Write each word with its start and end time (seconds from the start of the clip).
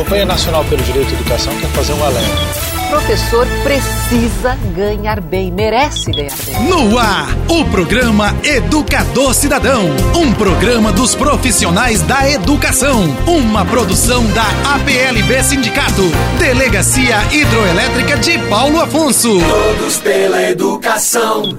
Campanha 0.00 0.24
Nacional 0.24 0.64
pelo 0.64 0.82
Direito 0.82 1.10
à 1.10 1.12
Educação 1.12 1.52
quer 1.58 1.68
fazer 1.68 1.92
um 1.92 2.02
alerta 2.02 2.70
professor 2.90 3.46
precisa 3.62 4.56
ganhar 4.74 5.20
bem, 5.20 5.52
merece 5.52 6.10
ganhar 6.10 6.34
bem. 6.44 6.68
No 6.68 6.98
ar, 6.98 7.28
o 7.48 7.64
programa 7.66 8.34
Educador 8.42 9.32
Cidadão, 9.32 9.84
um 10.16 10.32
programa 10.32 10.90
dos 10.90 11.14
profissionais 11.14 12.02
da 12.02 12.28
educação, 12.28 13.04
uma 13.28 13.64
produção 13.64 14.26
da 14.32 14.44
APLB 14.74 15.40
Sindicato, 15.44 16.02
Delegacia 16.40 17.22
Hidroelétrica 17.32 18.16
de 18.16 18.36
Paulo 18.48 18.80
Afonso. 18.80 19.38
Todos 19.38 19.98
pela 19.98 20.42
educação. 20.50 21.56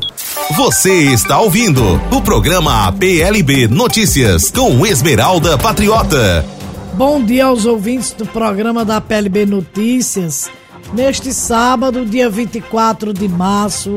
Você 0.57 1.13
está 1.13 1.39
ouvindo 1.39 2.01
o 2.11 2.21
programa 2.21 2.87
APLB 2.87 3.69
Notícias 3.69 4.51
com 4.51 4.85
Esmeralda 4.85 5.57
Patriota. 5.57 6.60
Bom 7.03 7.25
dia 7.25 7.45
aos 7.45 7.65
ouvintes 7.65 8.11
do 8.11 8.27
programa 8.27 8.85
da 8.85 9.01
PLB 9.01 9.47
Notícias 9.47 10.51
neste 10.93 11.33
sábado, 11.33 12.05
dia 12.05 12.29
24 12.29 13.11
de 13.11 13.27
março 13.27 13.95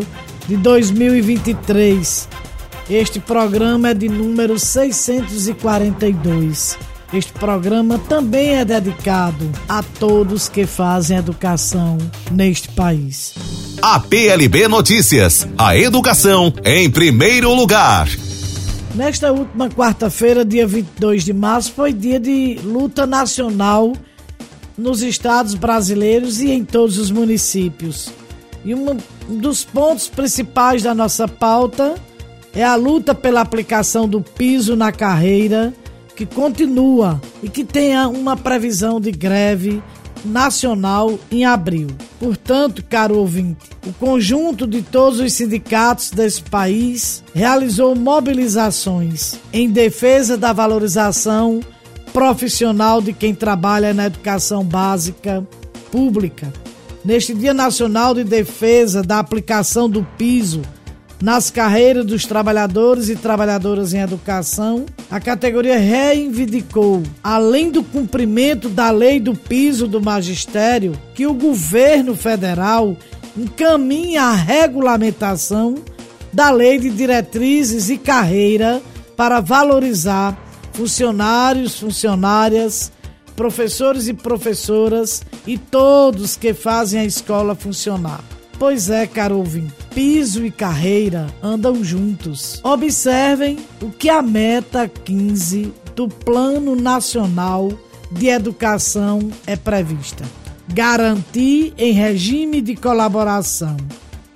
de 0.49 0.57
2023. 0.57 2.27
Este 2.89 3.21
programa 3.21 3.91
é 3.91 3.95
de 3.95 4.09
número 4.09 4.59
642. 4.59 6.79
Este 7.13 7.31
programa 7.35 7.99
também 8.09 8.55
é 8.55 8.65
dedicado 8.65 9.53
a 9.69 9.83
todos 9.83 10.49
que 10.49 10.65
fazem 10.65 11.19
educação 11.19 11.99
neste 12.31 12.71
país. 12.71 13.35
A 13.83 14.01
PLB 14.01 14.67
Notícias, 14.67 15.47
a 15.59 15.77
educação 15.77 16.51
em 16.65 16.89
primeiro 16.89 17.53
lugar. 17.53 18.09
Nesta 18.95 19.33
última 19.33 19.69
quarta-feira, 19.69 20.45
dia 20.45 20.65
22 20.69 21.25
de 21.25 21.33
março, 21.33 21.73
foi 21.73 21.93
dia 21.93 22.21
de 22.21 22.61
luta 22.63 23.05
nacional 23.05 23.93
nos 24.79 25.03
estados 25.03 25.55
brasileiros 25.55 26.41
e 26.41 26.53
em 26.53 26.65
todos 26.65 26.97
os 26.97 27.11
municípios. 27.11 28.13
E 28.65 28.73
um 28.73 28.97
dos 29.29 29.65
pontos 29.65 30.07
principais 30.07 30.85
da 30.85 30.95
nossa 30.95 31.27
pauta 31.27 31.97
é 32.55 32.63
a 32.63 32.77
luta 32.77 33.17
pela 33.17 33.41
aplicação 33.41 34.09
do 34.09 34.21
piso 34.21 34.77
na 34.77 34.93
carreira, 34.93 35.75
que 36.15 36.25
continua 36.25 37.21
e 37.43 37.49
que 37.49 37.65
tenha 37.65 38.07
uma 38.07 38.37
previsão 38.37 39.01
de 39.01 39.11
greve 39.11 39.83
nacional 40.25 41.19
em 41.31 41.45
abril. 41.45 41.89
Portanto, 42.19 42.85
caro 42.89 43.19
ouvinte, 43.19 43.71
o 43.87 43.93
conjunto 43.93 44.67
de 44.67 44.83
todos 44.83 45.21
os 45.21 45.33
sindicatos 45.33 46.11
desse 46.11 46.43
país 46.43 47.23
realizou 47.35 47.95
mobilizações 47.95 49.37
em 49.53 49.71
defesa 49.71 50.37
da 50.37 50.53
valorização 50.53 51.61
profissional 52.13 53.03
de 53.03 53.13
quem 53.13 53.35
trabalha 53.35 53.93
na 53.93 54.07
educação 54.07 54.65
básica 54.65 55.47
pública. 55.91 56.53
Neste 57.05 57.35
Dia 57.35 57.53
Nacional 57.53 58.15
de 58.15 58.25
Defesa 58.25 59.03
da 59.03 59.19
aplicação 59.19 59.91
do 59.91 60.07
piso 60.17 60.63
nas 61.23 61.51
carreiras 61.51 62.05
dos 62.05 62.27
trabalhadores 62.27 63.09
e 63.09 63.17
trabalhadoras 63.17 63.95
em 63.95 64.01
educação, 64.01 64.85
a 65.11 65.21
categoria 65.21 65.79
reivindicou, 65.79 67.03
além 67.23 67.71
do 67.71 67.83
cumprimento 67.83 68.69
da 68.69 68.91
lei 68.91 69.21
do 69.21 69.35
piso 69.35 69.87
do 69.87 70.01
magistério, 70.01 70.93
que 71.15 71.27
o 71.27 71.35
governo 71.35 72.15
federal 72.15 72.97
encaminhe 73.37 74.17
a 74.17 74.33
regulamentação 74.33 75.77
da 76.33 76.51
lei 76.51 76.79
de 76.79 76.91
diretrizes 76.91 77.89
e 77.91 77.97
carreira 77.97 78.83
para 79.17 79.41
valorizar 79.41 80.37
funcionários, 80.73 81.79
funcionárias, 81.79 82.93
professores 83.37 84.09
e 84.09 84.15
professoras 84.15 85.23
e 85.47 85.57
todos 85.57 86.37
que 86.37 86.53
fazem 86.53 87.01
a 87.01 87.05
escola 87.05 87.55
funcionar. 87.55 88.21
Pois 88.59 88.91
é, 88.91 89.07
caro 89.07 89.39
ouvinte, 89.39 89.75
piso 89.95 90.45
e 90.45 90.51
carreira 90.51 91.29
andam 91.41 91.85
juntos. 91.85 92.61
Observem 92.65 93.59
o 93.81 93.91
que 93.91 94.11
a 94.11 94.21
meta 94.21 94.89
15 94.89 95.73
do 95.95 96.09
Plano 96.09 96.75
Nacional 96.75 97.73
de 98.11 98.27
Educação 98.27 99.31
é 99.47 99.55
prevista. 99.55 100.25
Garantir 100.69 101.73
em 101.79 101.93
regime 101.93 102.61
de 102.61 102.75
colaboração 102.75 103.77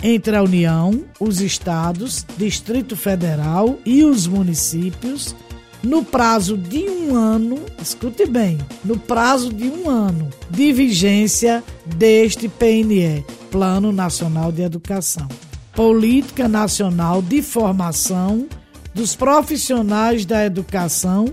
entre 0.01 0.37
a 0.37 0.43
União, 0.43 1.05
os 1.19 1.41
estados, 1.41 2.25
Distrito 2.37 2.97
Federal 2.97 3.79
e 3.85 4.05
os 4.05 4.29
municípios 4.29 5.35
no 5.83 6.05
prazo 6.05 6.57
de 6.57 6.89
um 6.89 7.17
ano, 7.17 7.59
escute 7.81 8.27
bem, 8.27 8.59
no 8.85 8.99
prazo 8.99 9.53
de 9.53 9.65
um 9.65 9.89
ano 9.89 10.29
de 10.51 10.73
vigência 10.73 11.63
deste 11.85 12.49
PNE, 12.49 13.25
Plano 13.51 13.93
Nacional 13.93 14.53
de 14.53 14.63
Educação. 14.63 15.29
Política 15.79 16.49
Nacional 16.49 17.23
de 17.23 17.41
Formação 17.41 18.49
dos 18.93 19.15
Profissionais 19.15 20.27
da 20.27 20.45
Educação, 20.45 21.27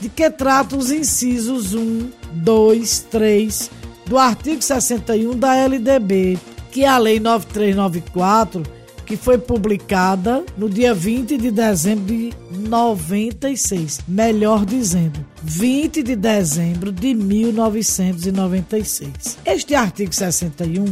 de 0.00 0.08
que 0.08 0.30
trata 0.30 0.74
os 0.74 0.90
incisos 0.90 1.74
1, 1.74 2.08
2, 2.32 3.00
3 3.10 3.70
do 4.06 4.16
artigo 4.16 4.62
61 4.62 5.38
da 5.38 5.54
LDB, 5.54 6.38
que 6.72 6.82
é 6.82 6.88
a 6.88 6.96
Lei 6.96 7.20
9394 7.20 8.62
que 9.04 9.16
foi 9.16 9.36
publicada 9.36 10.44
no 10.56 10.70
dia 10.70 10.94
20 10.94 11.36
de 11.36 11.50
dezembro 11.50 12.06
de 12.06 12.32
96. 12.52 14.02
Melhor 14.06 14.64
dizendo, 14.64 15.26
20 15.42 16.04
de 16.04 16.14
dezembro 16.14 16.92
de 16.92 17.12
1996. 17.12 19.36
Este 19.44 19.74
artigo 19.74 20.14
61, 20.14 20.84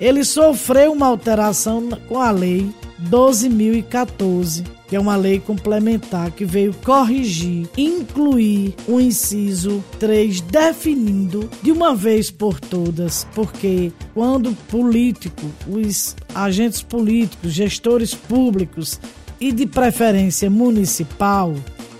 ele 0.00 0.24
sofreu 0.24 0.92
uma 0.92 1.06
alteração 1.06 1.88
com 2.08 2.18
a 2.18 2.30
lei 2.30 2.70
12.014 3.10 4.64
que 4.92 4.96
é 4.96 5.00
uma 5.00 5.16
lei 5.16 5.40
complementar 5.40 6.30
que 6.32 6.44
veio 6.44 6.74
corrigir, 6.84 7.66
incluir 7.78 8.74
o 8.86 9.00
inciso 9.00 9.82
3, 9.98 10.42
definindo 10.42 11.48
de 11.62 11.72
uma 11.72 11.94
vez 11.94 12.30
por 12.30 12.60
todas, 12.60 13.26
porque 13.34 13.90
quando 14.12 14.54
político, 14.68 15.50
os 15.66 16.14
agentes 16.34 16.82
políticos, 16.82 17.54
gestores 17.54 18.14
públicos 18.14 19.00
e 19.40 19.50
de 19.50 19.64
preferência 19.64 20.50
municipal 20.50 21.54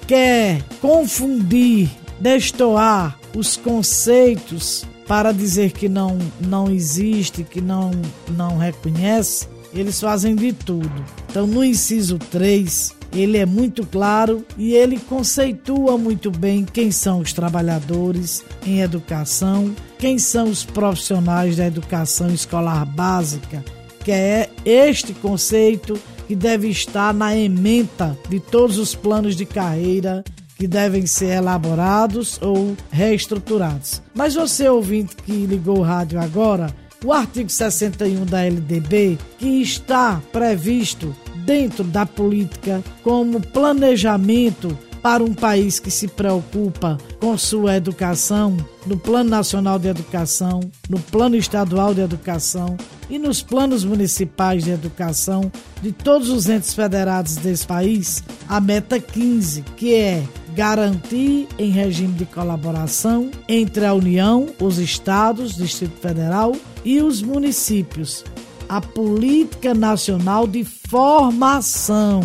quer 0.06 0.62
confundir, 0.82 1.88
destoar 2.20 3.19
os 3.34 3.56
conceitos 3.56 4.84
para 5.12 5.30
dizer 5.30 5.72
que 5.72 5.90
não, 5.90 6.18
não 6.40 6.70
existe, 6.70 7.44
que 7.44 7.60
não, 7.60 7.90
não 8.30 8.56
reconhece, 8.56 9.46
eles 9.74 10.00
fazem 10.00 10.34
de 10.34 10.54
tudo. 10.54 10.90
Então, 11.28 11.46
no 11.46 11.62
inciso 11.62 12.16
3, 12.16 12.94
ele 13.12 13.36
é 13.36 13.44
muito 13.44 13.86
claro 13.86 14.42
e 14.56 14.72
ele 14.72 14.98
conceitua 14.98 15.98
muito 15.98 16.30
bem 16.30 16.64
quem 16.64 16.90
são 16.90 17.20
os 17.20 17.34
trabalhadores 17.34 18.42
em 18.64 18.80
educação, 18.80 19.76
quem 19.98 20.18
são 20.18 20.48
os 20.48 20.64
profissionais 20.64 21.58
da 21.58 21.66
educação 21.66 22.32
escolar 22.32 22.86
básica, 22.86 23.62
que 24.02 24.12
é 24.12 24.48
este 24.64 25.12
conceito 25.12 25.92
que 26.26 26.34
deve 26.34 26.68
estar 26.68 27.12
na 27.12 27.36
ementa 27.36 28.18
de 28.30 28.40
todos 28.40 28.78
os 28.78 28.94
planos 28.94 29.36
de 29.36 29.44
carreira 29.44 30.24
que 30.62 30.68
devem 30.68 31.06
ser 31.06 31.38
elaborados 31.38 32.38
ou 32.40 32.76
reestruturados. 32.88 34.00
Mas 34.14 34.36
você 34.36 34.68
ouvinte 34.68 35.16
que 35.16 35.44
ligou 35.44 35.80
o 35.80 35.82
rádio 35.82 36.20
agora, 36.20 36.72
o 37.04 37.12
artigo 37.12 37.50
61 37.50 38.24
da 38.24 38.44
LDB, 38.44 39.18
que 39.38 39.60
está 39.60 40.22
previsto 40.30 41.12
dentro 41.44 41.82
da 41.82 42.06
política 42.06 42.80
como 43.02 43.40
planejamento 43.40 44.78
para 45.02 45.24
um 45.24 45.34
país 45.34 45.81
que 45.81 45.90
se 45.90 46.06
preocupa 46.06 46.96
com 47.19 47.37
sua 47.37 47.75
educação, 47.75 48.56
no 48.87 48.96
Plano 48.96 49.31
Nacional 49.31 49.81
de 49.81 49.88
Educação, 49.88 50.60
no 50.88 51.00
Plano 51.00 51.34
Estadual 51.34 51.92
de 51.92 52.02
Educação 52.02 52.76
e 53.10 53.19
nos 53.19 53.42
planos 53.42 53.84
municipais 53.84 54.62
de 54.62 54.70
educação 54.70 55.50
de 55.82 55.90
todos 55.90 56.28
os 56.28 56.48
entes 56.48 56.72
federados 56.72 57.34
desse 57.34 57.66
país, 57.66 58.22
a 58.48 58.60
meta 58.60 59.00
15, 59.00 59.62
que 59.76 59.92
é 59.92 60.22
garantir 60.54 61.49
em 61.58 61.70
regime 61.70 62.14
de 62.14 62.25
colaboração 62.26 63.31
entre 63.49 63.84
a 63.84 63.94
União, 63.94 64.49
os 64.60 64.78
estados, 64.78 65.56
Distrito 65.56 65.99
Federal 66.00 66.52
e 66.84 67.00
os 67.00 67.22
municípios 67.22 68.25
a 68.72 68.81
Política 68.81 69.75
Nacional 69.75 70.46
de 70.46 70.64
Formação 70.64 72.22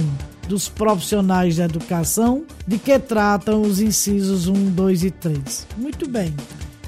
dos 0.48 0.70
Profissionais 0.70 1.58
da 1.58 1.66
Educação, 1.66 2.46
de 2.66 2.78
que 2.78 2.98
tratam 2.98 3.62
os 3.62 3.82
incisos 3.82 4.48
1, 4.48 4.54
2 4.72 5.04
e 5.04 5.12
3. 5.12 5.68
Muito 5.76 6.08
bem. 6.08 6.34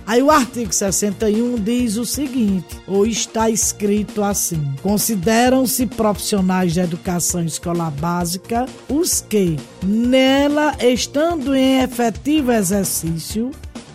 Aí 0.09 0.23
o 0.23 0.31
artigo 0.31 0.73
61 0.73 1.57
diz 1.57 1.95
o 1.95 2.03
seguinte, 2.03 2.81
ou 2.87 3.05
está 3.05 3.47
escrito 3.47 4.23
assim: 4.23 4.59
consideram-se 4.81 5.85
profissionais 5.85 6.73
de 6.73 6.79
educação 6.79 7.45
escolar 7.45 7.91
básica 7.91 8.65
os 8.89 9.21
que, 9.21 9.55
nela 9.83 10.75
estando 10.81 11.53
em 11.53 11.81
efetivo 11.83 12.51
exercício, 12.51 13.51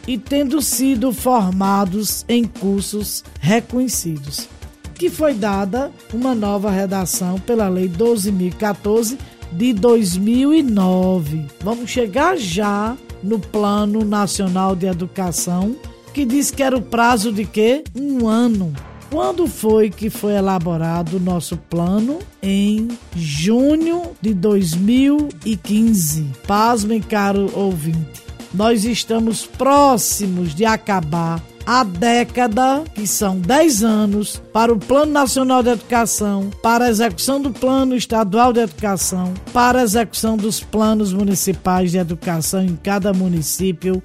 e 0.06 0.16
tendo 0.16 0.62
sido 0.62 1.12
formados 1.12 2.25
em 2.28 2.44
cursos 2.44 3.25
reconhecidos, 3.40 4.46
que 4.94 5.10
foi 5.10 5.34
dada 5.34 5.90
uma 6.12 6.32
nova 6.32 6.70
redação 6.70 7.40
pela 7.40 7.69
Lei 7.69 7.88
12.014 7.88 9.19
de 9.50 9.72
2009. 9.72 11.46
Vamos 11.60 11.90
chegar 11.90 12.37
já 12.37 12.96
no 13.20 13.40
Plano 13.40 14.05
Nacional 14.05 14.76
de 14.76 14.87
Educação, 14.87 15.75
que 16.14 16.25
diz 16.25 16.50
que 16.52 16.62
era 16.62 16.76
o 16.76 16.81
prazo 16.81 17.32
de 17.32 17.44
quê? 17.44 17.82
Um 17.93 18.28
ano. 18.28 18.72
Quando 19.11 19.49
foi 19.49 19.90
que 19.90 20.08
foi 20.08 20.34
elaborado 20.34 21.16
o 21.16 21.20
nosso 21.20 21.56
plano? 21.56 22.20
Em 22.40 22.88
junho 23.16 24.12
de 24.20 24.32
2015. 24.32 26.31
Pasmem, 26.46 27.00
caro 27.00 27.50
ouvinte. 27.52 28.22
Nós 28.55 28.84
estamos 28.84 29.44
próximos 29.44 30.55
de 30.55 30.64
acabar 30.64 31.43
a 31.66 31.82
década, 31.82 32.84
que 32.94 33.06
são 33.06 33.40
10 33.40 33.82
anos, 33.82 34.40
para 34.52 34.72
o 34.72 34.78
Plano 34.78 35.10
Nacional 35.10 35.62
de 35.62 35.70
Educação, 35.70 36.50
para 36.62 36.84
a 36.84 36.90
execução 36.90 37.40
do 37.40 37.50
Plano 37.50 37.96
Estadual 37.96 38.52
de 38.52 38.60
Educação, 38.60 39.34
para 39.52 39.81
a 39.81 39.82
execução 39.82 40.37
dos 40.37 40.60
planos 40.60 41.12
municipais 41.12 41.90
de 41.90 41.99
educação 41.99 42.62
em 42.62 42.76
cada 42.76 43.12
município 43.12 44.00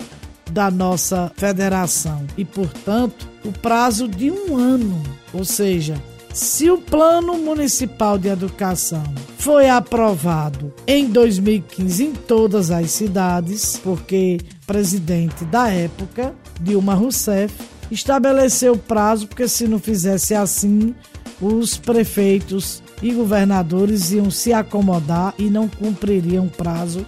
da 0.51 0.69
nossa 0.69 1.31
federação. 1.35 2.25
E, 2.37 2.43
portanto, 2.43 3.27
o 3.43 3.51
prazo 3.51 4.07
de 4.07 4.31
um 4.31 4.57
ano, 4.57 5.01
ou 5.33 5.45
seja, 5.45 6.01
se 6.33 6.69
o 6.69 6.77
Plano 6.77 7.37
Municipal 7.37 8.17
de 8.17 8.27
Educação 8.27 9.03
foi 9.37 9.69
aprovado 9.69 10.73
em 10.85 11.07
2015 11.07 12.05
em 12.05 12.13
todas 12.13 12.69
as 12.69 12.91
cidades, 12.91 13.79
porque 13.83 14.37
o 14.63 14.65
presidente 14.67 15.43
da 15.45 15.69
época, 15.69 16.35
Dilma 16.61 16.93
Rousseff, 16.93 17.53
estabeleceu 17.89 18.77
prazo, 18.77 19.27
porque 19.27 19.47
se 19.47 19.67
não 19.67 19.79
fizesse 19.79 20.35
assim, 20.35 20.93
os 21.41 21.77
prefeitos 21.77 22.83
e 23.01 23.11
governadores 23.11 24.11
iam 24.11 24.29
se 24.29 24.53
acomodar 24.53 25.33
e 25.37 25.49
não 25.49 25.67
cumpririam 25.67 26.47
prazo, 26.47 27.05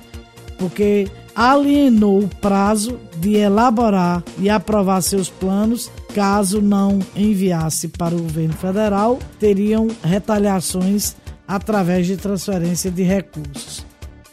porque 0.58 1.08
alienou 1.36 2.24
o 2.24 2.28
prazo 2.28 3.00
de 3.18 3.36
elaborar 3.36 4.24
e 4.38 4.50
aprovar 4.50 5.01
seus 5.01 5.30
planos. 5.30 5.89
Caso 6.13 6.62
não 6.62 7.00
enviasse 7.16 7.88
para 7.88 8.16
o 8.16 8.22
governo 8.22 8.54
federal, 8.54 9.18
teriam 9.39 9.88
retaliações 10.04 11.16
através 11.48 12.07
de 12.07 12.18
transferência 12.18 12.92
de 12.92 13.04
recursos. 13.04 13.86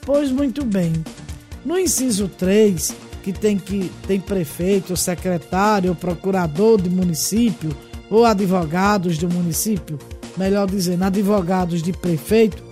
Pois 0.04 0.30
muito 0.32 0.64
bem. 0.64 0.92
No 1.64 1.78
inciso 1.78 2.28
3, 2.28 2.94
que 3.22 3.32
tem 3.32 3.58
que 3.58 3.90
tem 4.06 4.20
prefeito, 4.20 4.96
secretário, 4.96 5.94
procurador 5.94 6.80
de 6.80 6.88
município 6.88 7.76
ou 8.10 8.24
advogados 8.24 9.18
do 9.18 9.28
município, 9.28 9.98
melhor 10.36 10.66
dizendo, 10.66 11.04
advogados 11.04 11.82
de 11.82 11.92
prefeito, 11.92 12.62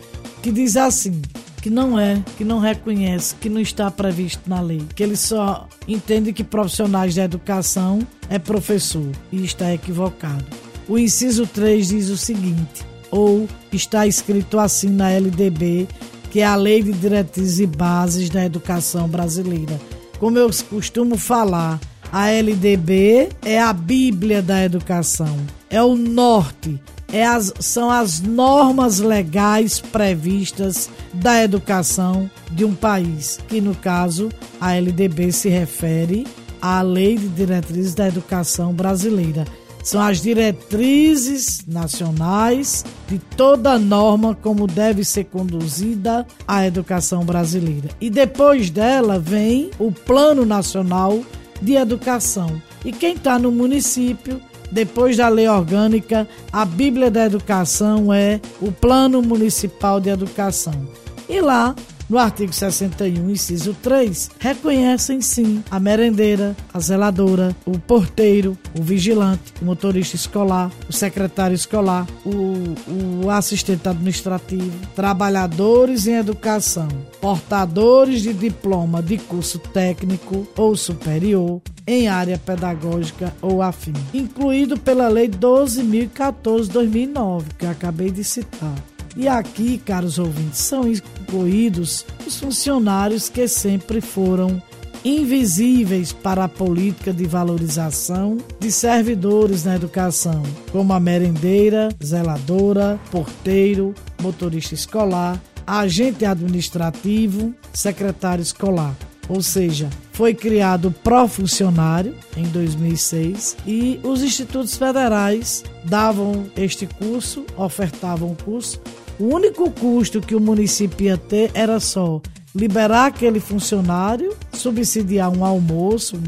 que 0.42 0.50
diz 0.50 0.76
assim: 0.76 1.20
que 1.66 1.70
não 1.70 1.98
é, 1.98 2.22
que 2.36 2.44
não 2.44 2.60
reconhece, 2.60 3.34
que 3.34 3.48
não 3.48 3.60
está 3.60 3.90
previsto 3.90 4.48
na 4.48 4.60
lei, 4.60 4.84
que 4.94 5.02
ele 5.02 5.16
só 5.16 5.66
entende 5.88 6.32
que 6.32 6.44
profissionais 6.44 7.16
da 7.16 7.24
educação 7.24 8.06
é 8.30 8.38
professor 8.38 9.10
e 9.32 9.44
está 9.44 9.74
equivocado. 9.74 10.44
O 10.88 10.96
inciso 10.96 11.44
3 11.44 11.88
diz 11.88 12.08
o 12.08 12.16
seguinte: 12.16 12.86
ou 13.10 13.48
está 13.72 14.06
escrito 14.06 14.60
assim 14.60 14.90
na 14.90 15.10
LDB, 15.10 15.88
que 16.30 16.38
é 16.38 16.46
a 16.46 16.54
Lei 16.54 16.84
de 16.84 16.92
Diretrizes 16.92 17.58
e 17.58 17.66
Bases 17.66 18.30
da 18.30 18.44
Educação 18.44 19.08
Brasileira. 19.08 19.76
Como 20.20 20.38
eu 20.38 20.48
costumo 20.70 21.18
falar, 21.18 21.80
a 22.12 22.30
LDB 22.30 23.30
é 23.44 23.60
a 23.60 23.72
Bíblia 23.72 24.40
da 24.40 24.64
educação, 24.64 25.36
é 25.68 25.82
o 25.82 25.96
norte, 25.96 26.80
é 27.12 27.24
as, 27.24 27.52
são 27.60 27.90
as 27.90 28.20
normas 28.20 28.98
legais 28.98 29.80
previstas 29.80 30.90
da 31.12 31.42
educação 31.42 32.30
de 32.50 32.64
um 32.64 32.74
país, 32.74 33.38
que 33.48 33.60
no 33.60 33.74
caso 33.74 34.28
a 34.60 34.74
LDB 34.74 35.32
se 35.32 35.48
refere 35.48 36.26
à 36.60 36.82
Lei 36.82 37.16
de 37.16 37.28
Diretrizes 37.28 37.94
da 37.94 38.08
Educação 38.08 38.72
Brasileira. 38.72 39.44
São 39.82 40.02
as 40.02 40.20
diretrizes 40.20 41.64
nacionais 41.64 42.84
de 43.08 43.20
toda 43.20 43.78
norma 43.78 44.34
como 44.34 44.66
deve 44.66 45.04
ser 45.04 45.26
conduzida 45.26 46.26
a 46.46 46.66
educação 46.66 47.24
brasileira. 47.24 47.90
E 48.00 48.10
depois 48.10 48.68
dela 48.68 49.16
vem 49.16 49.70
o 49.78 49.92
Plano 49.92 50.44
Nacional 50.44 51.22
de 51.62 51.74
Educação. 51.74 52.60
E 52.84 52.90
quem 52.90 53.14
está 53.14 53.38
no 53.38 53.52
município 53.52 54.40
depois 54.70 55.16
da 55.16 55.28
lei 55.28 55.48
orgânica, 55.48 56.28
a 56.52 56.64
Bíblia 56.64 57.10
da 57.10 57.24
Educação 57.24 58.12
é 58.12 58.40
o 58.60 58.72
Plano 58.72 59.22
Municipal 59.22 60.00
de 60.00 60.10
Educação. 60.10 60.88
E 61.28 61.40
lá 61.40 61.74
no 62.08 62.18
artigo 62.18 62.52
61, 62.52 63.30
inciso 63.30 63.74
3, 63.82 64.30
reconhecem 64.38 65.20
sim 65.20 65.64
a 65.70 65.80
merendeira, 65.80 66.54
a 66.72 66.78
zeladora, 66.78 67.56
o 67.64 67.76
porteiro, 67.78 68.56
o 68.78 68.82
vigilante, 68.82 69.52
o 69.60 69.64
motorista 69.64 70.14
escolar, 70.14 70.70
o 70.88 70.92
secretário 70.92 71.54
escolar, 71.54 72.06
o, 72.24 73.24
o 73.24 73.30
assistente 73.30 73.88
administrativo, 73.88 74.70
trabalhadores 74.94 76.06
em 76.06 76.14
educação, 76.14 76.86
portadores 77.20 78.22
de 78.22 78.32
diploma 78.32 79.02
de 79.02 79.18
curso 79.18 79.58
técnico 79.58 80.46
ou 80.56 80.76
superior, 80.76 81.60
em 81.86 82.08
área 82.08 82.38
pedagógica 82.38 83.34
ou 83.42 83.60
afim, 83.62 83.92
incluído 84.14 84.78
pela 84.78 85.08
Lei 85.08 85.28
12.014-2009, 85.28 87.42
que 87.58 87.66
acabei 87.66 88.10
de 88.10 88.22
citar. 88.22 88.76
E 89.16 89.26
aqui, 89.26 89.78
caros 89.78 90.18
ouvintes, 90.18 90.58
são 90.58 90.86
incluídos 91.26 92.06
os 92.24 92.38
funcionários 92.38 93.28
que 93.28 93.48
sempre 93.48 94.00
foram 94.00 94.62
invisíveis 95.04 96.12
para 96.12 96.44
a 96.44 96.48
política 96.48 97.12
de 97.12 97.26
valorização 97.26 98.38
de 98.58 98.72
servidores 98.72 99.64
na 99.64 99.76
educação, 99.76 100.42
como 100.72 100.92
a 100.92 101.00
merendeira, 101.00 101.88
zeladora, 102.02 102.98
porteiro, 103.10 103.94
motorista 104.20 104.74
escolar, 104.74 105.40
agente 105.66 106.24
administrativo, 106.24 107.54
secretário 107.72 108.42
escolar. 108.42 108.96
Ou 109.28 109.42
seja, 109.42 109.90
foi 110.12 110.34
criado 110.34 110.88
o 110.88 110.92
Profuncionário 110.92 112.14
em 112.36 112.44
2006 112.44 113.56
e 113.66 114.00
os 114.04 114.22
institutos 114.22 114.76
federais 114.76 115.64
davam 115.84 116.46
este 116.56 116.86
curso, 116.86 117.44
ofertavam 117.56 118.30
o 118.30 118.36
curso 118.36 118.80
o 119.18 119.34
único 119.34 119.70
custo 119.70 120.20
que 120.20 120.34
o 120.34 120.40
município 120.40 121.06
ia 121.06 121.16
ter 121.16 121.50
era 121.54 121.80
só 121.80 122.20
liberar 122.54 123.06
aquele 123.06 123.40
funcionário, 123.40 124.34
subsidiar 124.52 125.30
um 125.30 125.44
almoço 125.44 126.18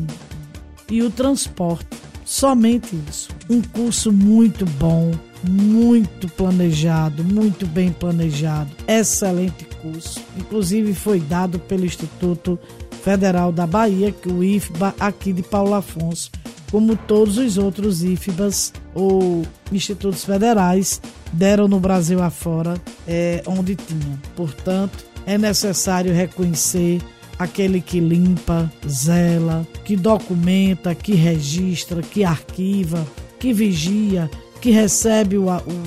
e 0.90 1.02
o 1.02 1.10
transporte. 1.10 1.86
Somente 2.24 2.98
isso. 3.08 3.30
Um 3.48 3.62
curso 3.62 4.12
muito 4.12 4.66
bom, 4.78 5.10
muito 5.42 6.28
planejado, 6.28 7.24
muito 7.24 7.66
bem 7.66 7.90
planejado. 7.90 8.70
Excelente 8.86 9.64
curso. 9.80 10.20
Inclusive 10.36 10.92
foi 10.92 11.20
dado 11.20 11.58
pelo 11.58 11.86
Instituto 11.86 12.58
Federal 13.08 13.50
da 13.50 13.66
Bahia, 13.66 14.12
que 14.12 14.28
o 14.28 14.44
IFBA 14.44 14.94
aqui 15.00 15.32
de 15.32 15.42
Paulo 15.42 15.72
Afonso, 15.72 16.30
como 16.70 16.94
todos 16.94 17.38
os 17.38 17.56
outros 17.56 18.04
IFBAs 18.04 18.70
ou 18.94 19.46
institutos 19.72 20.26
federais 20.26 21.00
deram 21.32 21.66
no 21.66 21.80
Brasil 21.80 22.22
afora, 22.22 22.74
é, 23.06 23.42
onde 23.46 23.76
tinha. 23.76 24.20
Portanto, 24.36 25.06
é 25.24 25.38
necessário 25.38 26.12
reconhecer 26.12 27.00
aquele 27.38 27.80
que 27.80 27.98
limpa, 27.98 28.70
zela, 28.86 29.66
que 29.86 29.96
documenta, 29.96 30.94
que 30.94 31.14
registra, 31.14 32.02
que 32.02 32.24
arquiva, 32.24 33.06
que 33.38 33.54
vigia, 33.54 34.30
que 34.60 34.70
recebe 34.70 35.38
o, 35.38 35.46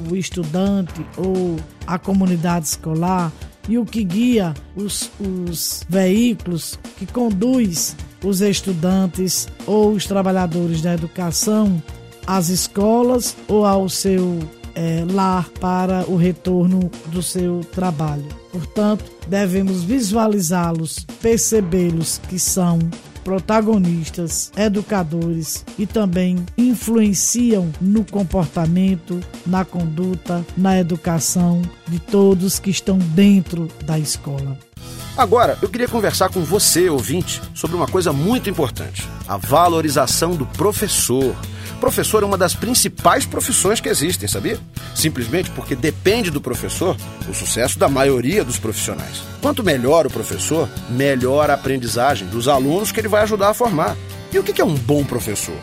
o 0.10 0.16
estudante 0.16 1.06
ou 1.16 1.58
a 1.86 2.00
comunidade 2.00 2.66
escolar 2.66 3.32
e 3.72 3.78
o 3.78 3.86
que 3.86 4.04
guia 4.04 4.54
os, 4.76 5.10
os 5.18 5.86
veículos, 5.88 6.78
que 6.98 7.06
conduz 7.06 7.96
os 8.22 8.42
estudantes 8.42 9.48
ou 9.66 9.94
os 9.94 10.06
trabalhadores 10.06 10.82
da 10.82 10.94
educação 10.94 11.82
às 12.28 12.50
escolas 12.50 13.34
ou 13.48 13.66
ao 13.66 13.88
seu 13.88 14.40
é, 14.76 15.06
lar 15.10 15.48
para 15.62 16.04
o 16.10 16.18
retorno 16.18 16.92
do 17.14 17.24
seu 17.24 17.62
trabalho. 17.72 18.28
Portanto, 18.52 19.06
devemos 19.30 19.86
visualizá-los, 19.86 21.06
percebê-los 21.22 22.20
que 22.28 22.38
são 22.38 22.78
protagonistas, 23.24 24.52
educadores 24.56 25.66
e 25.78 25.86
também 25.86 26.38
influenciam 26.58 27.72
no 27.80 28.04
comportamento, 28.04 29.20
na 29.46 29.64
conduta, 29.66 30.46
na 30.58 30.80
educação 30.80 31.62
de 31.88 32.00
todos 32.00 32.60
que 32.60 32.70
estão 32.70 32.98
dentro 32.98 33.68
da 33.86 33.98
escola. 33.98 34.71
Agora, 35.18 35.58
eu 35.62 35.68
queria 35.68 35.88
conversar 35.88 36.30
com 36.30 36.42
você, 36.44 36.90
ouvinte, 36.90 37.42
sobre 37.54 37.76
uma 37.76 37.88
coisa 37.88 38.14
muito 38.14 38.50
importante: 38.50 39.08
a 39.28 39.38
valorização 39.38 40.36
do 40.36 40.46
professor. 40.46 41.36
Professor 41.80 42.22
é 42.22 42.26
uma 42.26 42.38
das 42.38 42.54
principais 42.54 43.26
profissões 43.26 43.80
que 43.80 43.90
existem, 43.90 44.28
sabia? 44.28 44.60
Simplesmente 44.94 45.50
porque 45.50 45.76
depende 45.76 46.30
do 46.30 46.40
professor 46.40 46.96
o 47.28 47.34
sucesso 47.34 47.80
da 47.80 47.90
maioria 47.90 48.44
dos 48.44 48.60
profissionais. 48.60 49.24
Quanto 49.42 49.64
melhor 49.64 50.06
o 50.06 50.12
professor, 50.12 50.70
melhor 50.90 51.50
a 51.50 51.56
aprendizagem 51.56 52.28
dos 52.28 52.48
alunos 52.48 52.92
que 52.92 53.00
ele 53.00 53.08
vai 53.08 53.24
ajudar 53.24 53.50
a 53.50 53.54
formar. 53.54 53.98
E 54.32 54.38
o 54.38 54.44
que 54.44 54.62
é 54.62 54.66
um 54.66 54.76
bom 54.76 55.04
professor? 55.04 55.56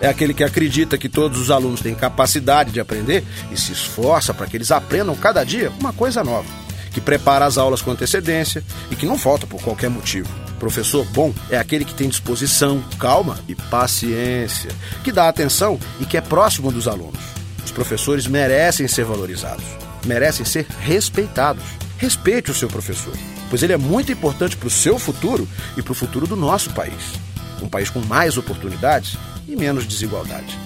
É 0.00 0.08
aquele 0.08 0.32
que 0.32 0.44
acredita 0.44 0.96
que 0.96 1.08
todos 1.08 1.40
os 1.40 1.50
alunos 1.50 1.80
têm 1.80 1.94
capacidade 1.94 2.70
de 2.70 2.80
aprender 2.80 3.24
e 3.50 3.56
se 3.56 3.72
esforça 3.72 4.32
para 4.32 4.46
que 4.46 4.56
eles 4.56 4.70
aprendam 4.70 5.16
cada 5.16 5.42
dia 5.42 5.72
uma 5.80 5.92
coisa 5.92 6.22
nova, 6.22 6.46
que 6.94 7.00
prepara 7.00 7.44
as 7.44 7.58
aulas 7.58 7.82
com 7.82 7.90
antecedência 7.90 8.64
e 8.90 8.96
que 8.96 9.04
não 9.04 9.18
falta 9.18 9.46
por 9.46 9.60
qualquer 9.60 9.90
motivo. 9.90 10.28
Professor 10.60 11.04
bom 11.06 11.34
é 11.50 11.58
aquele 11.58 11.84
que 11.84 11.92
tem 11.92 12.08
disposição, 12.08 12.82
calma 12.98 13.38
e 13.48 13.54
paciência, 13.54 14.70
que 15.02 15.10
dá 15.12 15.28
atenção 15.28 15.78
e 16.00 16.06
que 16.06 16.16
é 16.16 16.20
próximo 16.20 16.70
dos 16.70 16.86
alunos. 16.86 17.20
Os 17.64 17.72
professores 17.72 18.26
merecem 18.26 18.86
ser 18.86 19.04
valorizados, 19.04 19.64
merecem 20.06 20.46
ser 20.46 20.66
respeitados. 20.80 21.64
Respeite 21.98 22.50
o 22.50 22.54
seu 22.54 22.68
professor, 22.68 23.14
pois 23.50 23.62
ele 23.62 23.72
é 23.72 23.76
muito 23.76 24.12
importante 24.12 24.56
para 24.56 24.68
o 24.68 24.70
seu 24.70 24.98
futuro 24.98 25.48
e 25.76 25.82
para 25.82 25.92
o 25.92 25.94
futuro 25.94 26.26
do 26.26 26.36
nosso 26.36 26.70
país. 26.70 27.12
Um 27.60 27.68
país 27.68 27.90
com 27.90 28.00
mais 28.00 28.36
oportunidades 28.36 29.16
e 29.48 29.56
menos 29.56 29.86
desigualdade. 29.86 30.58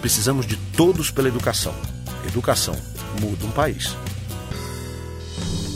Precisamos 0.00 0.46
de 0.46 0.56
todos 0.76 1.10
pela 1.10 1.28
educação. 1.28 1.74
Educação 2.26 2.76
muda 3.20 3.44
um 3.44 3.50
país. 3.50 3.94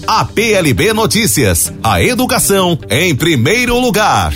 A 0.07 0.25
PLB 0.25 0.92
Notícias. 0.92 1.73
A 1.83 2.02
educação 2.02 2.78
em 2.88 3.14
primeiro 3.14 3.78
lugar. 3.78 4.33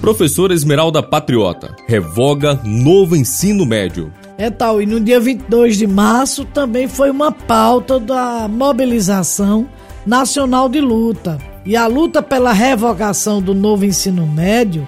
Professora 0.00 0.52
Esmeralda 0.52 1.02
Patriota 1.02 1.74
revoga 1.86 2.60
novo 2.64 3.16
ensino 3.16 3.64
médio. 3.64 4.12
É 4.36 4.50
tal, 4.50 4.82
e 4.82 4.86
no 4.86 5.00
dia 5.00 5.20
22 5.20 5.76
de 5.76 5.86
março 5.86 6.44
também 6.44 6.88
foi 6.88 7.10
uma 7.10 7.32
pauta 7.32 7.98
da 7.98 8.48
mobilização 8.48 9.68
nacional 10.06 10.68
de 10.68 10.80
luta. 10.80 11.38
E 11.64 11.76
a 11.76 11.86
luta 11.86 12.22
pela 12.22 12.52
revogação 12.52 13.40
do 13.40 13.54
novo 13.54 13.84
ensino 13.84 14.26
médio 14.26 14.86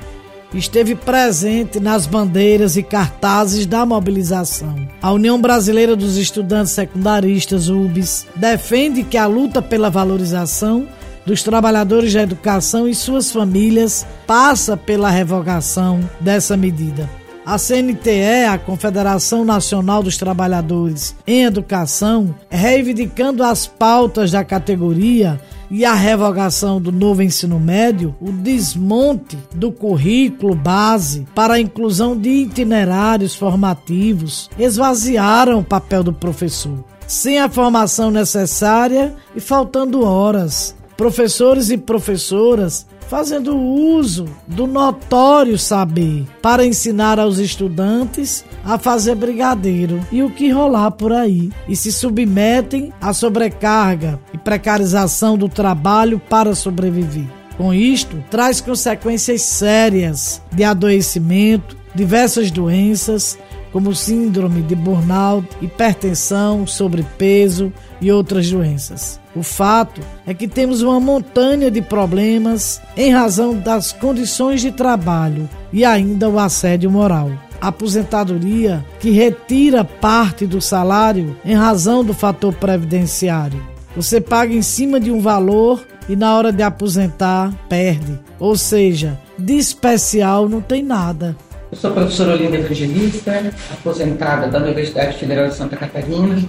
esteve 0.55 0.95
presente 0.95 1.81
nas 1.81 2.07
bandeiras 2.07 2.77
e 2.77 2.83
cartazes 2.83 3.67
da 3.67 3.85
mobilização. 3.85 4.89
A 5.03 5.13
União 5.13 5.41
Brasileira 5.41 5.97
dos 5.97 6.17
Estudantes 6.17 6.73
Secundaristas, 6.73 7.69
UBS, 7.69 8.27
defende 8.37 9.03
que 9.03 9.17
a 9.17 9.27
luta 9.27 9.61
pela 9.61 9.91
valorização 9.91 10.87
dos 11.27 11.43
trabalhadores 11.43 12.13
da 12.13 12.23
educação 12.23 12.87
e 12.87 12.95
suas 12.95 13.31
famílias 13.31 14.07
passa 14.27 14.77
pela 14.77 15.11
revogação 15.11 16.01
dessa 16.21 16.57
medida. 16.57 17.09
A 17.47 17.59
CNTE, 17.59 18.47
a 18.49 18.59
Confederação 18.59 19.45
Nacional 19.45 20.03
dos 20.03 20.17
Trabalhadores 20.17 21.15
em 21.27 21.45
Educação, 21.45 22.35
reivindicando 22.49 23.43
as 23.43 23.67
pautas 23.67 24.31
da 24.31 24.43
categoria, 24.43 25.39
e 25.71 25.85
a 25.85 25.95
revogação 25.95 26.81
do 26.81 26.93
novo 26.93 27.23
ensino 27.23 27.59
médio, 27.59 28.15
o 28.21 28.31
desmonte 28.31 29.37
do 29.55 29.73
currículo 29.73 30.55
base 30.55 31.27
para 31.35 31.55
a 31.55 31.61
inclusão 31.61 32.17
de 32.17 32.29
itinerários 32.29 33.35
formativos 33.35 34.49
esvaziaram 34.59 35.59
o 35.59 35.65
papel 35.65 36.05
do 36.05 36.13
professor. 36.13 36.85
Sem 37.07 37.41
a 37.41 37.49
formação 37.49 38.11
necessária 38.11 39.15
e 39.35 39.41
faltando 39.41 40.05
horas, 40.05 40.77
professores 40.97 41.71
e 41.71 41.77
professoras 41.77 42.87
fazendo 43.09 43.57
uso 43.57 44.27
do 44.47 44.67
notório 44.67 45.59
saber 45.59 46.27
para 46.43 46.65
ensinar 46.65 47.19
aos 47.19 47.39
estudantes 47.39 48.45
a 48.65 48.79
fazer 48.79 49.15
brigadeiro 49.15 50.01
e 50.11 50.23
o 50.23 50.31
que 50.31 50.51
rolar 50.51 50.91
por 50.93 51.13
aí, 51.13 51.51
e 51.69 51.77
se 51.77 51.93
submetem 51.93 52.93
à 53.01 53.13
sobrecarga 53.13 54.19
e 54.33 54.39
precarização 54.39 55.37
do 55.37 55.49
trabalho 55.49 56.19
para 56.19 56.55
sobreviver. 56.55 57.27
Com 57.57 57.73
isto, 57.73 58.23
traz 58.31 58.61
consequências 58.61 59.43
sérias 59.43 60.43
de 60.53 60.65
adoecimento, 60.65 61.77
diversas 61.95 62.51
doenças, 62.51 63.39
como 63.75 63.93
síndrome 63.93 64.63
de 64.63 64.77
burnout, 64.77 65.49
hipertensão, 65.61 66.65
sobrepeso 66.65 67.73
e 68.01 68.13
outras 68.13 68.49
doenças. 68.49 69.19
O 69.35 69.43
fato 69.43 70.01
é 70.25 70.33
que 70.33 70.47
temos 70.47 70.81
uma 70.81 71.01
montanha 71.01 71.73
de 71.73 71.83
problemas 71.83 72.81
em 72.97 73.13
razão 73.13 73.53
das 73.53 73.91
condições 73.91 74.61
de 74.61 74.71
trabalho 74.71 75.51
e 75.73 75.85
ainda 75.85 76.29
o 76.31 76.39
assédio 76.39 76.89
moral. 76.89 77.33
A 77.61 77.67
aposentadoria 77.67 78.85
que 79.01 79.11
retira 79.11 79.85
parte 79.85 80.47
do 80.47 80.61
salário 80.61 81.37
em 81.45 81.55
razão 81.55 82.05
do 82.05 82.15
fator 82.15 82.55
previdenciário. 82.55 83.61
Você 83.97 84.21
paga 84.21 84.55
em 84.55 84.63
cima 84.63 85.01
de 85.01 85.11
um 85.11 85.21
valor 85.21 85.85
e 86.09 86.15
na 86.15 86.33
hora 86.37 86.53
de 86.53 86.63
aposentar 86.63 87.53
perde. 87.69 88.21
Ou 88.39 88.57
seja, 88.57 89.19
de 89.37 89.55
especial 89.55 90.49
não 90.49 90.61
tem 90.61 90.81
nada. 90.81 91.37
Eu 91.75 91.81
sou 91.81 91.91
professora 91.91 92.35
Olinda 92.35 92.57
Evangelista, 92.57 93.53
aposentada 93.73 94.47
da 94.47 94.61
Universidade 94.61 95.19
Federal 95.19 95.49
de 95.49 95.57
Santa 95.57 95.75
Catarina 95.77 96.41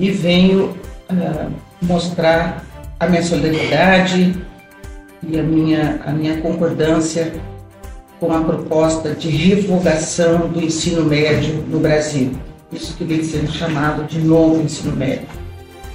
e 0.00 0.10
venho 0.10 0.74
uh, 1.10 1.52
mostrar 1.82 2.64
a 2.98 3.06
minha 3.06 3.22
solidariedade 3.22 4.34
e 5.28 5.38
a 5.38 5.42
minha, 5.42 6.00
a 6.06 6.10
minha 6.10 6.38
concordância 6.40 7.34
com 8.18 8.32
a 8.32 8.40
proposta 8.40 9.10
de 9.10 9.28
revogação 9.28 10.48
do 10.48 10.64
ensino 10.64 11.04
médio 11.04 11.62
no 11.68 11.78
Brasil. 11.78 12.32
Isso 12.72 12.96
que 12.96 13.04
vem 13.04 13.22
sendo 13.22 13.52
chamado 13.52 14.04
de 14.04 14.20
novo 14.20 14.62
ensino 14.62 14.96
médio. 14.96 15.28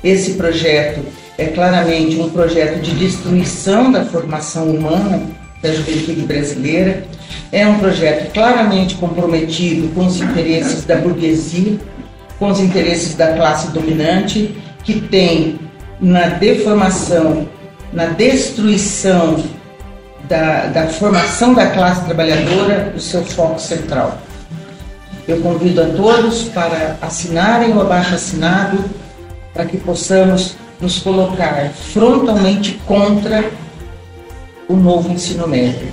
Esse 0.03 0.33
projeto 0.33 1.03
é 1.35 1.47
claramente 1.47 2.15
um 2.19 2.29
projeto 2.29 2.79
de 2.79 2.93
destruição 2.93 3.91
da 3.91 4.05
formação 4.05 4.69
humana 4.69 5.40
da 5.61 5.73
juventude 5.73 6.21
brasileira, 6.21 7.03
é 7.51 7.67
um 7.67 7.77
projeto 7.79 8.31
claramente 8.33 8.95
comprometido 8.95 9.93
com 9.93 10.05
os 10.05 10.19
interesses 10.19 10.85
da 10.85 10.95
burguesia, 10.95 11.77
com 12.39 12.47
os 12.49 12.59
interesses 12.59 13.15
da 13.15 13.33
classe 13.33 13.71
dominante, 13.71 14.55
que 14.83 14.99
tem 14.99 15.59
na 15.99 16.27
deformação, 16.29 17.47
na 17.93 18.07
destruição 18.07 19.43
da, 20.27 20.65
da 20.67 20.87
formação 20.87 21.53
da 21.53 21.67
classe 21.67 22.05
trabalhadora 22.05 22.93
o 22.95 22.99
seu 22.99 23.23
foco 23.23 23.59
central. 23.59 24.17
Eu 25.27 25.39
convido 25.41 25.81
a 25.81 25.85
todos 25.85 26.43
para 26.45 26.97
assinarem 27.01 27.73
o 27.73 27.81
abaixo 27.81 28.15
assinado 28.15 28.83
para 29.53 29.65
que 29.65 29.77
possamos 29.77 30.55
nos 30.79 30.99
colocar 30.99 31.69
frontalmente 31.93 32.79
contra 32.87 33.51
o 34.71 34.77
novo 34.77 35.11
ensino 35.11 35.47
médio 35.47 35.87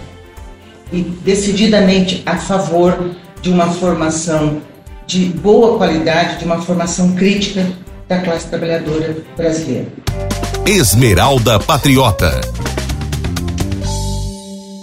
e 0.92 1.02
decididamente 1.02 2.23
a 2.25 2.37
favor 2.37 3.11
de 3.42 3.50
uma 3.50 3.66
formação 3.66 4.62
de 5.06 5.26
boa 5.26 5.76
qualidade, 5.76 6.38
de 6.38 6.44
uma 6.44 6.62
formação 6.62 7.14
crítica 7.14 7.66
da 8.06 8.20
classe 8.20 8.47
trabalhadora 8.47 9.16
brasileira. 9.37 9.88
Esmeralda 10.64 11.58
Patriota. 11.58 12.40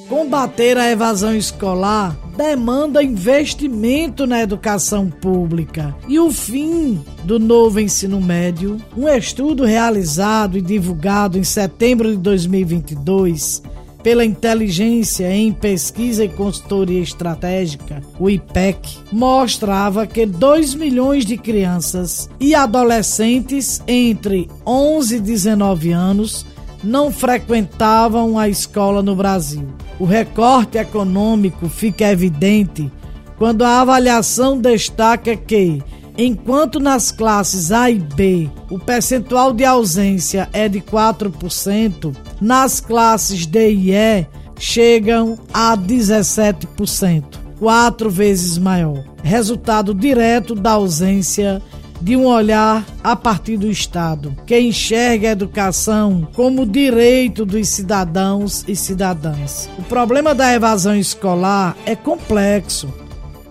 Combater 0.10 0.78
a 0.78 0.92
evasão 0.92 1.36
escolar 1.36 2.16
demanda 2.36 3.02
investimento 3.02 4.28
na 4.28 4.42
educação 4.42 5.10
pública 5.10 5.96
e 6.08 6.20
o 6.20 6.32
fim 6.32 7.04
do 7.24 7.40
novo 7.40 7.80
ensino 7.80 8.20
médio. 8.20 8.78
Um 8.96 9.08
estudo 9.08 9.64
realizado 9.64 10.58
e 10.58 10.62
divulgado 10.62 11.38
em 11.38 11.44
setembro 11.44 12.12
de 12.12 12.18
2022 12.18 13.64
pela 14.06 14.24
Inteligência 14.24 15.34
em 15.34 15.52
Pesquisa 15.52 16.24
e 16.24 16.30
Consultoria 16.30 17.02
Estratégica, 17.02 18.04
o 18.20 18.30
IPEC, 18.30 19.00
mostrava 19.12 20.06
que 20.06 20.28
2 20.28 20.76
milhões 20.76 21.26
de 21.26 21.36
crianças 21.38 22.30
e 22.40 22.54
adolescentes 22.54 23.82
entre 23.88 24.48
11 24.64 25.16
e 25.16 25.20
19 25.20 25.92
anos 25.92 26.46
não 26.84 27.12
frequentavam 27.12 28.38
a 28.38 28.48
escola 28.48 29.02
no 29.02 29.16
Brasil. 29.16 29.68
O 30.00 30.06
recorte 30.06 30.78
econômico 30.78 31.68
fica 31.68 32.06
evidente 32.12 32.92
quando 33.40 33.64
a 33.64 33.82
avaliação 33.82 34.56
destaca 34.56 35.36
que 35.36 35.82
Enquanto 36.18 36.80
nas 36.80 37.12
classes 37.12 37.72
A 37.72 37.92
e 37.92 38.00
B 38.00 38.50
o 38.70 38.80
percentual 38.80 39.52
de 39.52 39.66
ausência 39.66 40.50
é 40.54 40.70
de 40.70 40.80
4%, 40.80 42.16
nas 42.40 42.80
classes 42.80 43.46
D 43.46 43.74
e 43.74 43.94
E 43.94 44.26
chegam 44.58 45.38
a 45.54 45.76
17%, 45.76 47.24
quatro 47.60 48.10
vezes 48.10 48.58
maior. 48.58 49.04
Resultado 49.22 49.94
direto 49.94 50.56
da 50.56 50.72
ausência 50.72 51.62
de 52.02 52.16
um 52.16 52.26
olhar 52.26 52.86
a 53.04 53.16
partir 53.16 53.58
do 53.58 53.70
Estado, 53.70 54.36
que 54.46 54.58
enxerga 54.58 55.30
a 55.30 55.32
educação 55.32 56.28
como 56.34 56.66
direito 56.66 57.46
dos 57.46 57.68
cidadãos 57.70 58.64
e 58.68 58.76
cidadãs. 58.76 59.70
O 59.78 59.84
problema 59.84 60.36
da 60.36 60.54
evasão 60.54 60.96
escolar 60.96 61.76
é 61.86 61.96
complexo 61.96 62.94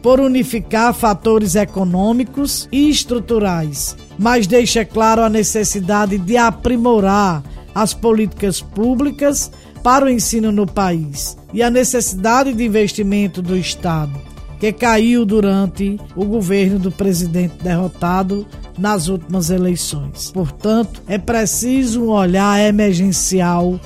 por 0.05 0.21
unificar 0.21 0.93
fatores 0.93 1.55
econômicos 1.55 2.69
e 2.71 2.91
estruturais, 2.91 3.97
mas 4.19 4.47
deixa 4.47 4.85
claro 4.85 5.23
a 5.23 5.31
necessidade 5.31 6.19
de 6.19 6.37
aprimorar 6.37 7.43
as 7.75 7.95
políticas 7.95 8.61
públicas 8.61 9.51
para 9.83 10.05
o 10.05 10.09
ensino 10.11 10.53
no 10.53 10.67
país 10.67 11.39
e 11.55 11.63
a 11.63 11.71
necessidade 11.71 12.53
de 12.53 12.67
investimento 12.67 13.41
do 13.41 13.57
Estado, 13.57 14.13
que 14.61 14.75
caiu 14.75 15.25
durante 15.25 15.99
o 16.15 16.27
governo 16.27 16.79
do 16.79 16.93
presidente 16.93 17.55
derrotado 17.63 18.47
nas 18.77 19.09
últimas 19.09 19.49
eleições. 19.49 20.31
Portanto, 20.33 21.01
é 21.09 21.17
preciso 21.17 22.03
um 22.03 22.11
olhar 22.11 22.61
emergencial 22.61 23.81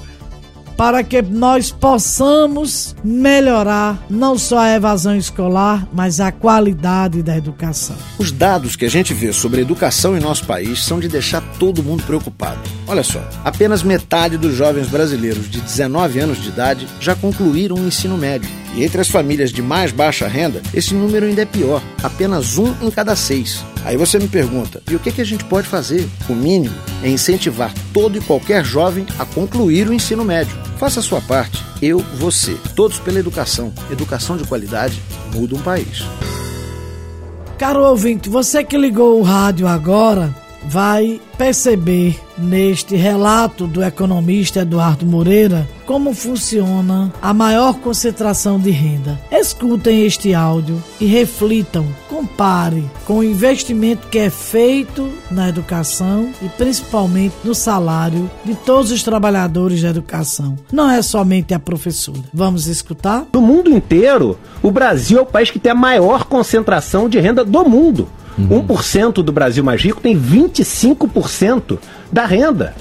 para 0.78 1.02
que 1.02 1.20
nós 1.20 1.72
possamos 1.72 2.94
melhorar 3.02 4.00
não 4.08 4.38
só 4.38 4.60
a 4.60 4.76
evasão 4.76 5.16
escolar, 5.16 5.88
mas 5.92 6.20
a 6.20 6.30
qualidade 6.30 7.20
da 7.20 7.36
educação. 7.36 7.96
Os 8.16 8.30
dados 8.30 8.76
que 8.76 8.84
a 8.84 8.88
gente 8.88 9.12
vê 9.12 9.32
sobre 9.32 9.58
a 9.58 9.62
educação 9.62 10.16
em 10.16 10.20
nosso 10.20 10.46
país 10.46 10.84
são 10.84 11.00
de 11.00 11.08
deixar 11.08 11.40
todo 11.58 11.82
mundo 11.82 12.04
preocupado. 12.04 12.60
Olha 12.86 13.02
só, 13.02 13.20
apenas 13.44 13.82
metade 13.82 14.38
dos 14.38 14.54
jovens 14.54 14.86
brasileiros 14.86 15.50
de 15.50 15.60
19 15.60 16.20
anos 16.20 16.40
de 16.40 16.48
idade 16.50 16.86
já 17.00 17.16
concluíram 17.16 17.74
o 17.74 17.84
ensino 17.84 18.16
médio. 18.16 18.48
E 18.76 18.84
entre 18.84 19.00
as 19.00 19.08
famílias 19.08 19.50
de 19.50 19.60
mais 19.60 19.90
baixa 19.90 20.28
renda, 20.28 20.62
esse 20.72 20.94
número 20.94 21.26
ainda 21.26 21.42
é 21.42 21.46
pior, 21.46 21.82
apenas 22.04 22.56
um 22.56 22.72
em 22.80 22.90
cada 22.90 23.16
seis. 23.16 23.64
Aí 23.84 23.96
você 23.96 24.16
me 24.16 24.28
pergunta, 24.28 24.80
e 24.88 24.94
o 24.94 25.00
que, 25.00 25.10
que 25.10 25.20
a 25.20 25.26
gente 25.26 25.42
pode 25.44 25.66
fazer? 25.66 26.08
O 26.28 26.34
mínimo 26.34 26.76
é 27.02 27.08
incentivar 27.08 27.74
todo 27.92 28.16
e 28.16 28.20
qualquer 28.20 28.64
jovem 28.64 29.04
a 29.18 29.24
concluir 29.24 29.88
o 29.88 29.92
ensino 29.92 30.24
médio. 30.24 30.67
Faça 30.78 31.00
a 31.00 31.02
sua 31.02 31.20
parte. 31.20 31.64
Eu, 31.82 31.98
você. 31.98 32.56
Todos 32.76 32.98
pela 33.00 33.18
educação. 33.18 33.72
Educação 33.90 34.36
de 34.36 34.44
qualidade 34.44 35.02
muda 35.34 35.56
um 35.56 35.60
país. 35.60 36.04
Caro 37.58 37.84
ouvinte, 37.84 38.28
você 38.28 38.62
que 38.62 38.78
ligou 38.78 39.18
o 39.18 39.22
rádio 39.22 39.66
agora 39.66 40.32
vai 40.64 41.20
perceber 41.36 42.18
neste 42.36 42.96
relato 42.96 43.66
do 43.66 43.82
economista 43.82 44.60
Eduardo 44.60 45.06
Moreira 45.06 45.68
como 45.86 46.12
funciona 46.12 47.12
a 47.22 47.32
maior 47.32 47.78
concentração 47.78 48.58
de 48.58 48.70
renda. 48.70 49.18
Escutem 49.30 50.04
este 50.04 50.34
áudio 50.34 50.82
e 51.00 51.06
reflitam, 51.06 51.86
compare 52.08 52.84
com 53.06 53.18
o 53.18 53.24
investimento 53.24 54.08
que 54.08 54.18
é 54.18 54.28
feito 54.28 55.10
na 55.30 55.48
educação 55.48 56.30
e 56.42 56.48
principalmente 56.50 57.34
no 57.42 57.54
salário 57.54 58.30
de 58.44 58.54
todos 58.54 58.90
os 58.90 59.02
trabalhadores 59.02 59.80
da 59.80 59.88
educação. 59.88 60.56
Não 60.70 60.90
é 60.90 61.00
somente 61.00 61.54
a 61.54 61.58
professora. 61.58 62.20
Vamos 62.34 62.66
escutar? 62.66 63.26
No 63.32 63.40
mundo 63.40 63.70
inteiro, 63.70 64.38
o 64.62 64.70
Brasil 64.70 65.18
é 65.18 65.22
o 65.22 65.26
país 65.26 65.50
que 65.50 65.58
tem 65.58 65.72
a 65.72 65.74
maior 65.74 66.24
concentração 66.24 67.08
de 67.08 67.18
renda 67.18 67.44
do 67.44 67.64
mundo. 67.64 68.08
Uhum. 68.38 68.64
1% 68.64 69.14
do 69.14 69.32
Brasil 69.32 69.64
mais 69.64 69.82
rico 69.82 70.00
tem 70.00 70.18
25% 70.18 71.78
da 72.12 72.24
renda. 72.24 72.74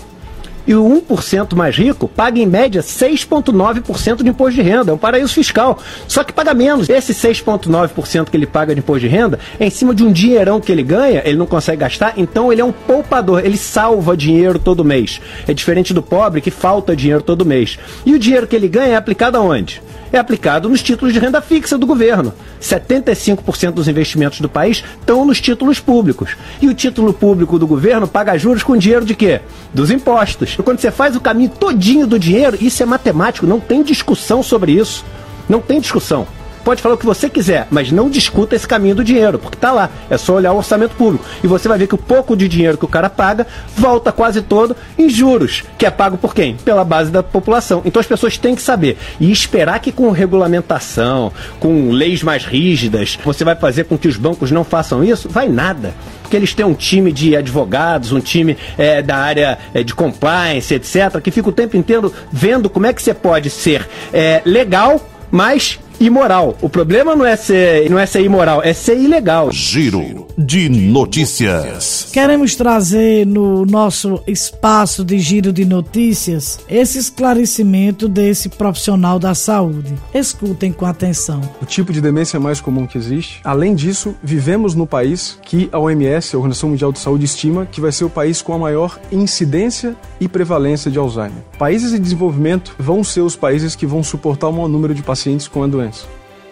E 0.67 0.75
o 0.75 0.83
1% 0.83 1.55
mais 1.55 1.77
rico 1.77 2.09
paga 2.09 2.37
em 2.39 2.45
média 2.45 2.81
6,9% 2.81 4.21
de 4.21 4.29
imposto 4.29 4.55
de 4.55 4.61
renda. 4.61 4.91
É 4.91 4.93
um 4.93 4.97
paraíso 4.97 5.33
fiscal. 5.33 5.79
Só 6.09 6.25
que 6.25 6.33
paga 6.33 6.53
menos. 6.53 6.89
Esse 6.89 7.13
6,9% 7.13 8.29
que 8.29 8.35
ele 8.35 8.45
paga 8.45 8.75
de 8.75 8.79
imposto 8.79 8.99
de 8.99 9.07
renda 9.07 9.39
é 9.57 9.67
em 9.67 9.69
cima 9.69 9.95
de 9.95 10.03
um 10.03 10.11
dinheirão 10.11 10.59
que 10.59 10.69
ele 10.69 10.83
ganha, 10.83 11.21
ele 11.23 11.37
não 11.37 11.45
consegue 11.45 11.77
gastar, 11.77 12.13
então 12.17 12.51
ele 12.51 12.59
é 12.59 12.65
um 12.65 12.73
poupador. 12.73 13.45
Ele 13.45 13.55
salva 13.55 14.17
dinheiro 14.17 14.59
todo 14.59 14.83
mês. 14.83 15.21
É 15.47 15.53
diferente 15.53 15.93
do 15.93 16.03
pobre 16.03 16.41
que 16.41 16.51
falta 16.51 16.93
dinheiro 16.93 17.21
todo 17.21 17.45
mês. 17.45 17.79
E 18.05 18.13
o 18.13 18.19
dinheiro 18.19 18.45
que 18.45 18.55
ele 18.55 18.67
ganha 18.67 18.93
é 18.93 18.95
aplicado 18.97 19.37
aonde? 19.37 19.81
É 20.11 20.17
aplicado 20.17 20.69
nos 20.69 20.81
títulos 20.81 21.13
de 21.13 21.19
renda 21.19 21.41
fixa 21.41 21.77
do 21.77 21.85
governo. 21.85 22.33
75% 22.61 23.71
dos 23.71 23.87
investimentos 23.87 24.39
do 24.41 24.49
país 24.49 24.83
estão 24.99 25.25
nos 25.25 25.41
títulos 25.41 25.79
públicos. 25.79 26.35
E 26.61 26.67
o 26.67 26.73
título 26.73 27.13
público 27.13 27.59
do 27.59 27.67
governo 27.67 28.07
paga 28.07 28.37
juros 28.37 28.63
com 28.63 28.77
dinheiro 28.77 29.05
de 29.05 29.15
quê? 29.15 29.41
Dos 29.73 29.91
impostos. 29.91 30.55
Quando 30.63 30.79
você 30.79 30.91
faz 30.91 31.15
o 31.15 31.21
caminho 31.21 31.49
todinho 31.49 32.07
do 32.07 32.19
dinheiro, 32.19 32.57
isso 32.59 32.81
é 32.81 32.85
matemático, 32.85 33.45
não 33.45 33.59
tem 33.59 33.83
discussão 33.83 34.41
sobre 34.41 34.71
isso. 34.71 35.03
Não 35.49 35.61
tem 35.61 35.79
discussão 35.79 36.27
pode 36.67 36.81
falar 36.81 36.95
o 36.95 36.97
que 36.97 37.05
você 37.05 37.29
quiser, 37.29 37.65
mas 37.71 37.93
não 37.93 38.09
discuta 38.09 38.53
esse 38.53 38.67
caminho 38.67 38.93
do 38.93 39.01
dinheiro, 39.01 39.39
porque 39.39 39.55
está 39.55 39.71
lá. 39.71 39.89
É 40.09 40.17
só 40.17 40.33
olhar 40.33 40.51
o 40.51 40.57
orçamento 40.57 40.95
público. 40.95 41.23
E 41.41 41.47
você 41.47 41.65
vai 41.65 41.77
ver 41.77 41.87
que 41.87 41.95
o 41.95 41.97
pouco 41.97 42.35
de 42.35 42.45
dinheiro 42.45 42.77
que 42.77 42.83
o 42.83 42.89
cara 42.89 43.09
paga 43.09 43.47
volta 43.73 44.11
quase 44.11 44.41
todo 44.41 44.75
em 44.97 45.09
juros, 45.09 45.63
que 45.77 45.85
é 45.85 45.89
pago 45.89 46.17
por 46.17 46.35
quem? 46.35 46.57
Pela 46.57 46.83
base 46.83 47.09
da 47.09 47.23
população. 47.23 47.81
Então 47.85 48.01
as 48.01 48.05
pessoas 48.05 48.37
têm 48.37 48.53
que 48.53 48.61
saber. 48.61 48.97
E 49.17 49.31
esperar 49.31 49.79
que 49.79 49.93
com 49.93 50.11
regulamentação, 50.11 51.31
com 51.57 51.89
leis 51.89 52.21
mais 52.21 52.43
rígidas, 52.43 53.17
você 53.23 53.45
vai 53.45 53.55
fazer 53.55 53.85
com 53.85 53.97
que 53.97 54.09
os 54.09 54.17
bancos 54.17 54.51
não 54.51 54.65
façam 54.65 55.01
isso, 55.01 55.29
vai 55.29 55.47
nada 55.47 55.93
porque 56.21 56.35
eles 56.35 56.53
têm 56.53 56.65
um 56.65 56.73
time 56.73 57.09
de 57.09 57.37
advogados, 57.37 58.11
um 58.11 58.19
time 58.19 58.57
é, 58.77 59.01
da 59.01 59.15
área 59.15 59.57
é, 59.73 59.81
de 59.81 59.95
compliance, 59.95 60.73
etc., 60.73 61.21
que 61.23 61.31
fica 61.31 61.47
o 61.47 61.53
tempo 61.53 61.77
inteiro 61.77 62.11
vendo 62.29 62.69
como 62.69 62.85
é 62.85 62.91
que 62.91 63.01
você 63.01 63.13
pode 63.13 63.49
ser 63.49 63.87
é, 64.11 64.41
legal, 64.43 64.99
mas 65.31 65.79
imoral. 65.99 66.57
O 66.61 66.69
problema 66.69 67.15
não 67.15 67.25
é 67.25 67.35
ser, 67.35 67.89
não 67.89 67.99
é 67.99 68.05
ser 68.05 68.21
imoral, 68.21 68.61
é 68.63 68.73
ser 68.73 68.97
ilegal. 68.97 69.51
Giro 69.51 70.27
de 70.37 70.69
notícias. 70.69 72.09
Queremos 72.13 72.55
trazer 72.55 73.25
no 73.25 73.65
nosso 73.65 74.21
espaço 74.27 75.03
de 75.03 75.17
giro 75.17 75.51
de 75.51 75.65
notícias 75.65 76.59
esse 76.69 76.99
esclarecimento 76.99 78.07
desse 78.07 78.47
profissional 78.47 79.17
da 79.17 79.33
saúde. 79.33 79.95
Escutem 80.13 80.71
com 80.71 80.85
atenção. 80.85 81.41
O 81.59 81.65
tipo 81.65 81.91
de 81.91 81.99
demência 81.99 82.39
mais 82.39 82.61
comum 82.61 82.85
que 82.85 82.97
existe. 82.97 83.39
Além 83.43 83.73
disso, 83.73 84.15
vivemos 84.21 84.75
no 84.75 84.85
país 84.85 85.39
que 85.41 85.69
a 85.71 85.79
OMS, 85.79 86.35
a 86.35 86.37
Organização 86.37 86.69
Mundial 86.69 86.91
de 86.91 86.99
Saúde, 86.99 87.25
estima 87.25 87.65
que 87.65 87.81
vai 87.81 87.91
ser 87.91 88.05
o 88.05 88.09
país 88.09 88.41
com 88.41 88.53
a 88.53 88.59
maior 88.59 88.99
incidência 89.11 89.95
e 90.19 90.27
prevalência 90.27 90.91
de 90.91 90.99
Alzheimer. 90.99 91.41
Países 91.57 91.93
em 91.93 91.99
desenvolvimento 91.99 92.75
vão 92.77 93.03
ser 93.03 93.21
os 93.21 93.35
países 93.35 93.75
que 93.75 93.85
vão 93.85 94.03
suportar 94.03 94.49
o 94.49 94.53
maior 94.53 94.67
número 94.67 94.93
de 94.93 95.01
pacientes 95.01 95.47
com 95.47 95.63
a 95.63 95.67
doença. 95.67 95.86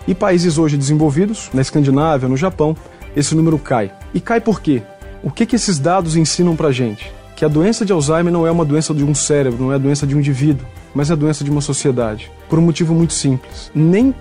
E 0.08 0.13
países 0.13 0.58
hoje 0.58 0.78
desenvolvidos, 0.78 1.50
na 1.54 1.62
Escandinávia, 1.62 2.30
no 2.30 2.38
Japão, 2.38 2.76
esse 3.15 3.34
número 3.34 3.58
cai. 3.58 3.91
E 4.13 4.19
cai 4.19 4.39
por 4.39 4.62
quê? 4.62 4.84
O 5.24 5.32
que, 5.32 5.45
que 5.45 5.56
esses 5.56 5.80
dados 5.80 6.15
ensinam 6.15 6.56
pra 6.56 6.71
gente? 6.71 7.12
Que 7.36 7.43
a 7.43 7.48
doença 7.48 7.84
de 7.84 7.91
Alzheimer 7.91 8.32
não 8.32 8.45
é 8.45 8.52
uma 8.52 8.63
doença 8.63 8.93
de 8.93 9.04
um 9.04 9.15
cérebro, 9.15 9.63
não 9.63 9.71
é 9.71 9.76
a 9.76 9.80
doença 9.80 10.06
de 10.06 10.15
um 10.15 10.19
indivíduo, 10.19 10.65
mas 10.93 11.10
é 11.10 11.13
a 11.13 11.17
doença 11.17 11.43
de 11.43 11.50
uma 11.50 11.62
sociedade. 11.62 12.32
Por 12.48 12.60
um 12.60 12.62
motivo 12.62 12.93
muito 12.93 13.13
simples. 13.13 13.71
Nem 13.74 14.13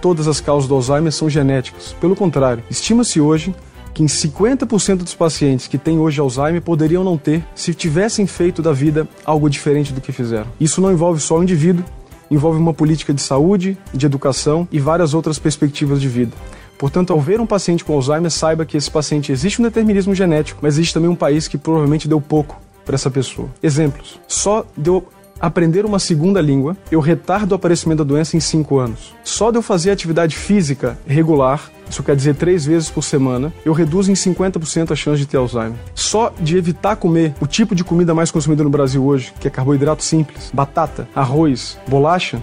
todas 0.00 0.28
as 0.28 0.40
causas 0.40 0.68
do 0.68 0.74
Alzheimer 0.74 1.12
são 1.12 1.28
genéticas. 1.28 1.94
Pelo 2.00 2.14
contrário, 2.14 2.62
estima-se 2.70 3.20
hoje 3.20 3.54
que 3.92 4.02
em 4.02 4.06
50% 4.06 4.98
dos 4.98 5.14
pacientes 5.14 5.66
que 5.66 5.76
têm 5.76 5.98
hoje 5.98 6.20
Alzheimer 6.20 6.62
poderiam 6.62 7.02
não 7.02 7.18
ter 7.18 7.44
se 7.54 7.74
tivessem 7.74 8.26
feito 8.26 8.62
da 8.62 8.72
vida 8.72 9.08
algo 9.24 9.50
diferente 9.50 9.92
do 9.92 10.00
que 10.00 10.12
fizeram. 10.12 10.46
Isso 10.60 10.80
não 10.80 10.92
envolve 10.92 11.20
só 11.20 11.38
o 11.38 11.42
indivíduo, 11.42 11.84
envolve 12.30 12.58
uma 12.58 12.72
política 12.72 13.12
de 13.12 13.20
saúde, 13.20 13.76
de 13.92 14.06
educação 14.06 14.68
e 14.70 14.78
várias 14.78 15.14
outras 15.14 15.38
perspectivas 15.38 16.00
de 16.00 16.08
vida. 16.08 16.32
Portanto, 16.78 17.12
ao 17.12 17.20
ver 17.20 17.40
um 17.40 17.46
paciente 17.46 17.84
com 17.84 17.92
Alzheimer, 17.92 18.30
saiba 18.30 18.64
que 18.64 18.76
esse 18.76 18.90
paciente 18.90 19.30
existe 19.30 19.60
um 19.60 19.64
determinismo 19.64 20.14
genético, 20.14 20.60
mas 20.62 20.74
existe 20.74 20.94
também 20.94 21.10
um 21.10 21.14
país 21.14 21.46
que 21.46 21.58
provavelmente 21.58 22.08
deu 22.08 22.20
pouco 22.20 22.58
para 22.86 22.94
essa 22.94 23.10
pessoa. 23.10 23.48
Exemplos: 23.62 24.18
só 24.26 24.64
deu 24.76 25.06
aprender 25.38 25.84
uma 25.84 25.98
segunda 25.98 26.40
língua, 26.40 26.76
eu 26.90 27.00
retardo 27.00 27.52
o 27.52 27.56
aparecimento 27.56 27.98
da 27.98 28.04
doença 28.04 28.36
em 28.36 28.40
5 28.40 28.78
anos. 28.78 29.14
Só 29.24 29.50
de 29.50 29.58
eu 29.58 29.62
fazer 29.62 29.90
atividade 29.90 30.36
física 30.36 30.98
regular, 31.06 31.70
isso 31.90 32.02
quer 32.02 32.16
dizer 32.16 32.34
três 32.34 32.64
vezes 32.64 32.90
por 32.90 33.02
semana, 33.02 33.52
eu 33.64 33.72
reduzo 33.72 34.10
em 34.10 34.14
50% 34.14 34.92
a 34.92 34.96
chance 34.96 35.18
de 35.18 35.26
ter 35.26 35.36
Alzheimer. 35.36 35.78
Só 35.94 36.32
de 36.40 36.56
evitar 36.56 36.96
comer 36.96 37.34
o 37.40 37.46
tipo 37.46 37.74
de 37.74 37.84
comida 37.84 38.14
mais 38.14 38.30
consumida 38.30 38.64
no 38.64 38.70
Brasil 38.70 39.04
hoje, 39.04 39.32
que 39.38 39.48
é 39.48 39.50
carboidrato 39.50 40.02
simples, 40.02 40.50
batata, 40.52 41.08
arroz, 41.14 41.78
bolacha, 41.88 42.40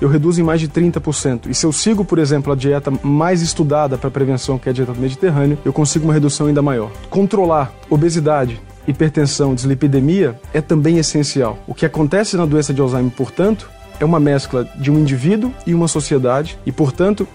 eu 0.00 0.08
reduzo 0.08 0.40
em 0.40 0.44
mais 0.44 0.60
de 0.60 0.68
30%. 0.68 1.48
E 1.48 1.54
se 1.54 1.66
eu 1.66 1.72
sigo, 1.72 2.04
por 2.04 2.18
exemplo, 2.18 2.52
a 2.52 2.56
dieta 2.56 2.92
mais 3.02 3.42
estudada 3.42 3.98
para 3.98 4.10
prevenção, 4.10 4.58
que 4.58 4.68
é 4.68 4.70
a 4.70 4.72
dieta 4.72 4.92
do 4.92 5.00
Mediterrâneo, 5.00 5.58
eu 5.64 5.72
consigo 5.72 6.04
uma 6.04 6.14
redução 6.14 6.46
ainda 6.46 6.62
maior. 6.62 6.90
Controlar 7.10 7.72
obesidade, 7.90 8.60
hipertensão, 8.86 9.54
dislipidemia 9.54 10.38
é 10.52 10.60
também 10.60 10.98
essencial. 10.98 11.58
O 11.66 11.74
que 11.74 11.84
acontece 11.84 12.36
na 12.36 12.46
doença 12.46 12.72
de 12.72 12.80
Alzheimer, 12.80 13.12
portanto, 13.12 13.68
é 14.00 14.04
uma 14.04 14.20
mescla 14.20 14.64
de 14.76 14.90
um 14.90 14.98
indivíduo 14.98 15.52
e 15.66 15.74
uma 15.74 15.88
sociedade, 15.88 16.58
e, 16.64 16.70
portanto, 16.70 17.26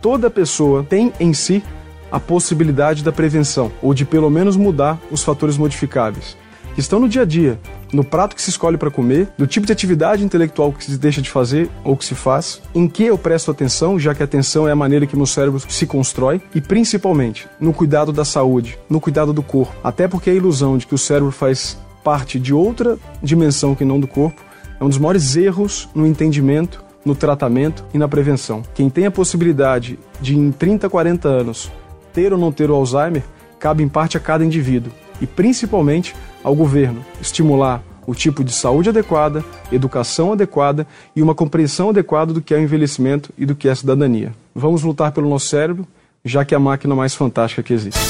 toda 0.00 0.30
pessoa 0.30 0.82
tem 0.82 1.12
em 1.18 1.32
si 1.32 1.62
a 2.10 2.18
possibilidade 2.18 3.04
da 3.04 3.12
prevenção, 3.12 3.70
ou 3.82 3.92
de 3.92 4.04
pelo 4.04 4.30
menos 4.30 4.56
mudar 4.56 4.98
os 5.10 5.22
fatores 5.22 5.58
modificáveis. 5.58 6.36
que 6.74 6.80
estão 6.80 7.00
no 7.00 7.08
dia 7.08 7.22
a 7.22 7.24
dia, 7.24 7.58
no 7.92 8.04
prato 8.04 8.36
que 8.36 8.42
se 8.42 8.50
escolhe 8.50 8.76
para 8.76 8.88
comer, 8.88 9.26
do 9.36 9.48
tipo 9.48 9.66
de 9.66 9.72
atividade 9.72 10.24
intelectual 10.24 10.72
que 10.72 10.84
se 10.84 10.96
deixa 10.96 11.20
de 11.20 11.28
fazer 11.28 11.68
ou 11.82 11.96
que 11.96 12.04
se 12.04 12.14
faz, 12.14 12.62
em 12.72 12.86
que 12.86 13.02
eu 13.02 13.18
presto 13.18 13.50
atenção, 13.50 13.98
já 13.98 14.14
que 14.14 14.22
a 14.22 14.24
atenção 14.24 14.68
é 14.68 14.70
a 14.70 14.76
maneira 14.76 15.04
que 15.04 15.16
meu 15.16 15.26
cérebro 15.26 15.60
se 15.68 15.86
constrói, 15.86 16.40
e 16.54 16.60
principalmente 16.60 17.48
no 17.58 17.72
cuidado 17.72 18.12
da 18.12 18.24
saúde, 18.24 18.78
no 18.88 19.00
cuidado 19.00 19.32
do 19.32 19.42
corpo. 19.42 19.74
Até 19.82 20.06
porque 20.06 20.30
a 20.30 20.34
ilusão 20.34 20.78
de 20.78 20.86
que 20.86 20.94
o 20.94 20.98
cérebro 20.98 21.32
faz 21.32 21.76
parte 22.04 22.38
de 22.38 22.54
outra 22.54 22.96
dimensão 23.20 23.74
que 23.74 23.84
não 23.84 23.98
do 23.98 24.06
corpo 24.06 24.40
é 24.80 24.84
um 24.84 24.88
dos 24.88 24.98
maiores 24.98 25.34
erros 25.34 25.88
no 25.92 26.06
entendimento, 26.06 26.84
no 27.04 27.14
tratamento 27.14 27.84
e 27.92 27.98
na 27.98 28.08
prevenção. 28.08 28.62
Quem 28.74 28.90
tem 28.90 29.06
a 29.06 29.10
possibilidade 29.10 29.98
de, 30.20 30.36
em 30.36 30.50
30, 30.50 30.88
40 30.88 31.28
anos, 31.28 31.70
ter 32.12 32.32
ou 32.32 32.38
não 32.38 32.52
ter 32.52 32.70
o 32.70 32.74
Alzheimer, 32.74 33.22
cabe 33.58 33.82
em 33.82 33.88
parte 33.88 34.16
a 34.16 34.20
cada 34.20 34.44
indivíduo 34.44 34.92
e 35.20 35.26
principalmente 35.26 36.14
ao 36.42 36.54
governo 36.54 37.04
estimular 37.20 37.82
o 38.06 38.14
tipo 38.14 38.42
de 38.42 38.52
saúde 38.52 38.88
adequada, 38.88 39.44
educação 39.70 40.32
adequada 40.32 40.86
e 41.14 41.20
uma 41.20 41.34
compreensão 41.34 41.90
adequada 41.90 42.32
do 42.32 42.40
que 42.40 42.54
é 42.54 42.56
o 42.56 42.62
envelhecimento 42.62 43.30
e 43.36 43.44
do 43.44 43.54
que 43.54 43.68
é 43.68 43.72
a 43.72 43.76
cidadania. 43.76 44.32
Vamos 44.54 44.82
lutar 44.82 45.12
pelo 45.12 45.28
nosso 45.28 45.48
cérebro, 45.48 45.86
já 46.24 46.42
que 46.44 46.54
é 46.54 46.56
a 46.56 46.60
máquina 46.60 46.94
mais 46.94 47.14
fantástica 47.14 47.62
que 47.62 47.74
existe. 47.74 48.00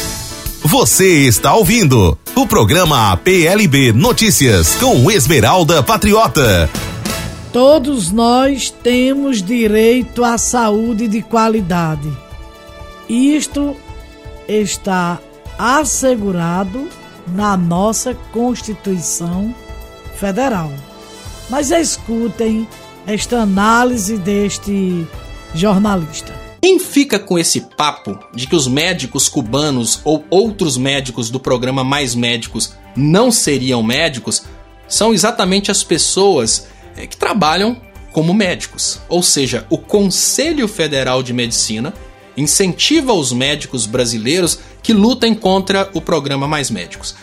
Você 0.62 1.26
está 1.26 1.54
ouvindo 1.54 2.16
o 2.36 2.46
programa 2.46 3.16
PLB 3.16 3.92
Notícias 3.92 4.76
com 4.76 5.10
Esmeralda 5.10 5.82
Patriota. 5.82 6.87
Todos 7.60 8.12
nós 8.12 8.70
temos 8.70 9.42
direito 9.42 10.22
à 10.22 10.38
saúde 10.38 11.08
de 11.08 11.20
qualidade. 11.20 12.08
Isto 13.08 13.76
está 14.46 15.18
assegurado 15.58 16.88
na 17.26 17.56
nossa 17.56 18.14
Constituição 18.32 19.52
Federal. 20.14 20.70
Mas 21.50 21.72
escutem 21.72 22.64
esta 23.04 23.40
análise 23.40 24.16
deste 24.18 25.04
jornalista. 25.52 26.32
Quem 26.62 26.78
fica 26.78 27.18
com 27.18 27.36
esse 27.36 27.62
papo 27.76 28.16
de 28.32 28.46
que 28.46 28.54
os 28.54 28.68
médicos 28.68 29.28
cubanos 29.28 30.00
ou 30.04 30.24
outros 30.30 30.76
médicos 30.76 31.28
do 31.28 31.40
programa 31.40 31.82
Mais 31.82 32.14
Médicos 32.14 32.74
não 32.94 33.32
seriam 33.32 33.82
médicos 33.82 34.44
são 34.86 35.12
exatamente 35.12 35.72
as 35.72 35.82
pessoas 35.82 36.68
eh, 36.98 37.06
que 37.06 37.16
trabalham 37.16 37.80
como 38.12 38.34
médicos. 38.34 39.00
Ou 39.08 39.22
seja, 39.22 39.66
o 39.70 39.78
Conselho 39.78 40.66
Federal 40.66 41.22
de 41.22 41.32
Medicina 41.32 41.94
incentiva 42.36 43.12
os 43.12 43.32
médicos 43.32 43.86
brasileiros 43.86 44.58
que 44.82 44.92
lutem 44.92 45.34
contra 45.34 45.88
o 45.94 46.00
programa 46.00 46.46
Mais 46.48 46.70
Médicos. 46.70 47.14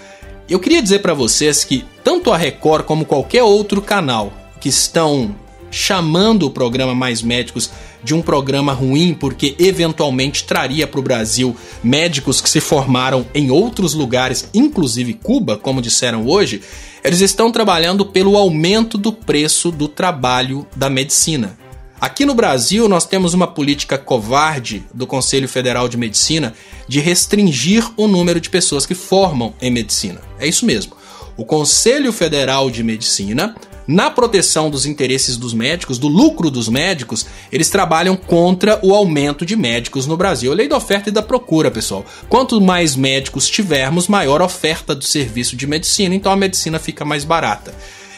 Eu 0.50 0.60
queria 0.60 0.82
dizer 0.82 1.00
para 1.00 1.14
vocês 1.14 1.64
que 1.64 1.84
tanto 2.04 2.32
a 2.32 2.38
Record 2.38 2.86
como 2.86 3.06
qualquer 3.06 3.44
outro 3.44 3.82
canal 3.82 4.32
que 4.60 4.70
estão 4.70 5.36
chamando 5.72 6.44
o 6.44 6.52
programa 6.52 6.94
Mais 6.94 7.22
Médicos 7.22 7.72
de 8.06 8.14
um 8.14 8.22
programa 8.22 8.72
ruim 8.72 9.14
porque 9.14 9.56
eventualmente 9.58 10.44
traria 10.44 10.86
para 10.86 11.00
o 11.00 11.04
Brasil 11.04 11.56
médicos 11.84 12.40
que 12.40 12.50
se 12.50 12.62
formaram 12.62 13.26
em 13.34 13.50
outros 13.50 13.96
lugares, 13.96 14.48
inclusive 14.54 15.16
Cuba, 15.16 15.58
como 15.58 15.82
disseram 15.82 16.28
hoje, 16.28 16.62
eles 17.04 17.20
estão 17.20 17.52
trabalhando 17.52 18.06
pelo 18.06 18.38
aumento 18.38 18.98
do 18.98 19.12
preço 19.12 19.72
do 19.72 19.88
trabalho 19.88 20.68
da 20.76 20.90
medicina. 20.90 21.58
Aqui 22.00 22.26
no 22.26 22.36
Brasil, 22.36 22.88
nós 22.88 23.06
temos 23.06 23.34
uma 23.34 23.48
política 23.48 23.98
covarde 23.98 24.84
do 24.94 25.08
Conselho 25.08 25.48
Federal 25.48 25.90
de 25.90 25.98
Medicina 25.98 26.54
de 26.88 27.00
restringir 27.00 27.90
o 27.98 28.08
número 28.08 28.40
de 28.40 28.50
pessoas 28.50 28.86
que 28.86 28.94
formam 28.94 29.54
em 29.60 29.72
medicina. 29.72 30.22
É 30.40 30.46
isso 30.46 30.66
mesmo. 30.66 30.94
O 31.36 31.44
Conselho 31.44 32.14
Federal 32.14 32.70
de 32.70 32.84
Medicina, 32.84 33.56
na 33.88 34.10
proteção 34.10 34.70
dos 34.70 34.86
interesses 34.86 35.38
dos 35.38 35.54
médicos, 35.54 36.00
do 36.00 36.08
lucro 36.08 36.50
dos 36.50 36.68
médicos, 36.68 37.26
eles 37.52 37.70
trabalham 37.70 38.16
contra 38.16 38.80
o 38.84 38.94
aumento 38.94 39.46
de 39.46 39.56
médicos 39.56 40.08
no 40.08 40.18
Brasil. 40.18 40.52
A 40.52 40.56
lei 40.56 40.68
da 40.68 40.78
oferta 40.78 41.10
e 41.10 41.12
da 41.12 41.22
procura, 41.22 41.70
pessoal. 41.70 42.06
Quanto 42.28 42.60
mais 42.60 42.96
médicos 42.96 43.50
tivermos, 43.50 44.08
maior 44.08 44.42
oferta 44.42 44.96
do 44.96 45.04
serviço 45.04 45.56
de 45.56 45.68
medicina, 45.68 46.16
então 46.16 46.32
a 46.32 46.36
medicina 46.36 46.80
fica 46.80 47.06
mais 47.06 47.24
barata. 47.24 47.74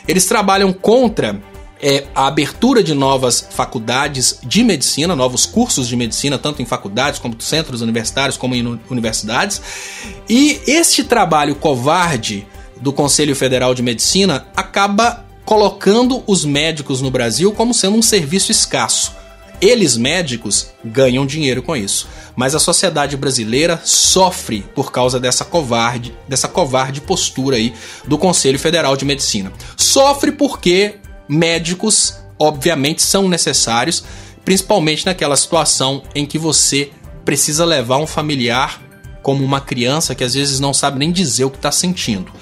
Eles 0.07 0.25
trabalham 0.25 0.71
contra 0.71 1.41
é 1.79 2.05
a 2.15 2.27
abertura 2.27 2.81
de 2.81 2.93
novas 2.93 3.47
faculdades 3.51 4.39
de 4.43 4.63
medicina, 4.63 5.15
novos 5.15 5.45
cursos 5.45 5.87
de 5.87 5.95
medicina, 5.95 6.37
tanto 6.37 6.61
em 6.61 6.65
faculdades 6.65 7.19
como 7.19 7.39
centros 7.39 7.81
universitários, 7.81 8.35
como 8.35 8.55
em 8.55 8.79
universidades. 8.89 9.61
E 10.27 10.59
este 10.65 11.03
trabalho 11.03 11.53
covarde 11.55 12.47
do 12.81 12.91
Conselho 12.91 13.35
Federal 13.35 13.73
de 13.73 13.83
Medicina 13.83 14.47
acaba 14.55 15.26
colocando 15.47 16.21
os 16.27 16.43
médicos 16.43 16.99
no 16.99 17.09
Brasil 17.09 17.53
como 17.53 17.73
sendo 17.73 17.95
um 17.95 18.01
serviço 18.01 18.51
escasso. 18.51 19.15
Eles, 19.61 19.95
médicos, 19.95 20.67
ganham 20.83 21.25
dinheiro 21.25 21.63
com 21.63 21.73
isso. 21.73 22.05
Mas 22.35 22.53
a 22.53 22.59
sociedade 22.59 23.15
brasileira 23.15 23.79
sofre 23.85 24.65
por 24.75 24.91
causa 24.91 25.21
dessa 25.21 25.45
covarde, 25.45 26.13
dessa 26.27 26.49
covarde 26.49 26.99
postura 26.99 27.55
aí 27.55 27.73
do 28.05 28.17
Conselho 28.17 28.59
Federal 28.59 28.97
de 28.97 29.05
Medicina. 29.05 29.53
Sofre 29.77 30.33
porque 30.33 30.95
médicos, 31.29 32.15
obviamente, 32.37 33.01
são 33.01 33.29
necessários, 33.29 34.03
principalmente 34.43 35.05
naquela 35.05 35.37
situação 35.37 36.03
em 36.13 36.25
que 36.25 36.37
você 36.37 36.91
precisa 37.23 37.63
levar 37.63 37.99
um 37.99 38.05
familiar 38.05 38.81
como 39.23 39.45
uma 39.45 39.61
criança 39.61 40.13
que 40.13 40.25
às 40.25 40.33
vezes 40.33 40.59
não 40.59 40.73
sabe 40.73 40.99
nem 40.99 41.09
dizer 41.09 41.45
o 41.45 41.49
que 41.49 41.57
está 41.57 41.71
sentindo. 41.71 42.33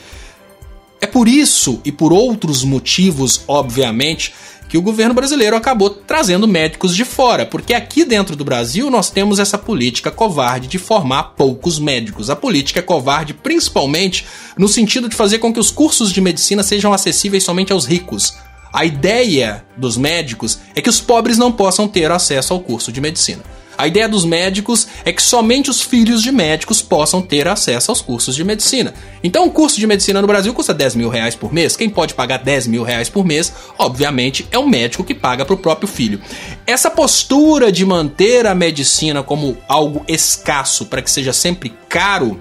É 1.05 1.07
por 1.07 1.27
isso 1.27 1.79
e 1.85 1.91
por 1.91 2.11
outros 2.11 2.63
motivos, 2.63 3.43
obviamente, 3.47 4.33
que 4.67 4.75
o 4.75 4.81
governo 4.81 5.13
brasileiro 5.13 5.55
acabou 5.55 5.87
trazendo 5.87 6.47
médicos 6.47 6.95
de 6.95 7.05
fora, 7.05 7.45
porque 7.45 7.75
aqui 7.75 8.03
dentro 8.03 8.35
do 8.35 8.43
Brasil 8.43 8.89
nós 8.89 9.11
temos 9.11 9.37
essa 9.37 9.55
política 9.55 10.09
covarde 10.09 10.67
de 10.67 10.79
formar 10.79 11.35
poucos 11.35 11.77
médicos. 11.77 12.31
A 12.31 12.35
política 12.35 12.79
é 12.79 12.81
covarde 12.81 13.35
principalmente 13.35 14.25
no 14.57 14.67
sentido 14.67 15.07
de 15.07 15.15
fazer 15.15 15.37
com 15.37 15.53
que 15.53 15.59
os 15.59 15.69
cursos 15.69 16.11
de 16.11 16.19
medicina 16.19 16.63
sejam 16.63 16.91
acessíveis 16.91 17.43
somente 17.43 17.71
aos 17.71 17.85
ricos. 17.85 18.33
A 18.73 18.83
ideia 18.83 19.63
dos 19.77 19.97
médicos 19.97 20.57
é 20.73 20.81
que 20.81 20.89
os 20.89 20.99
pobres 20.99 21.37
não 21.37 21.51
possam 21.51 21.87
ter 21.87 22.09
acesso 22.09 22.51
ao 22.51 22.61
curso 22.61 22.91
de 22.91 22.99
medicina. 22.99 23.43
A 23.77 23.87
ideia 23.87 24.07
dos 24.07 24.25
médicos 24.25 24.87
é 25.03 25.11
que 25.11 25.21
somente 25.21 25.69
os 25.69 25.81
filhos 25.81 26.21
de 26.21 26.31
médicos 26.31 26.81
possam 26.81 27.21
ter 27.21 27.47
acesso 27.47 27.91
aos 27.91 28.01
cursos 28.01 28.35
de 28.35 28.43
medicina. 28.43 28.93
Então, 29.23 29.45
o 29.45 29.51
curso 29.51 29.79
de 29.79 29.87
medicina 29.87 30.21
no 30.21 30.27
Brasil 30.27 30.53
custa 30.53 30.73
10 30.73 30.95
mil 30.95 31.09
reais 31.09 31.35
por 31.35 31.51
mês. 31.51 31.75
Quem 31.75 31.89
pode 31.89 32.13
pagar 32.13 32.37
10 32.37 32.67
mil 32.67 32.83
reais 32.83 33.09
por 33.09 33.25
mês, 33.25 33.53
obviamente, 33.77 34.47
é 34.51 34.57
o 34.57 34.67
médico 34.67 35.03
que 35.03 35.13
paga 35.13 35.45
para 35.45 35.55
o 35.55 35.57
próprio 35.57 35.87
filho. 35.87 36.21
Essa 36.65 36.89
postura 36.89 37.71
de 37.71 37.85
manter 37.85 38.47
a 38.47 38.55
medicina 38.55 39.21
como 39.21 39.57
algo 39.67 40.03
escasso 40.07 40.85
para 40.85 41.01
que 41.01 41.11
seja 41.11 41.33
sempre 41.33 41.73
caro 41.89 42.39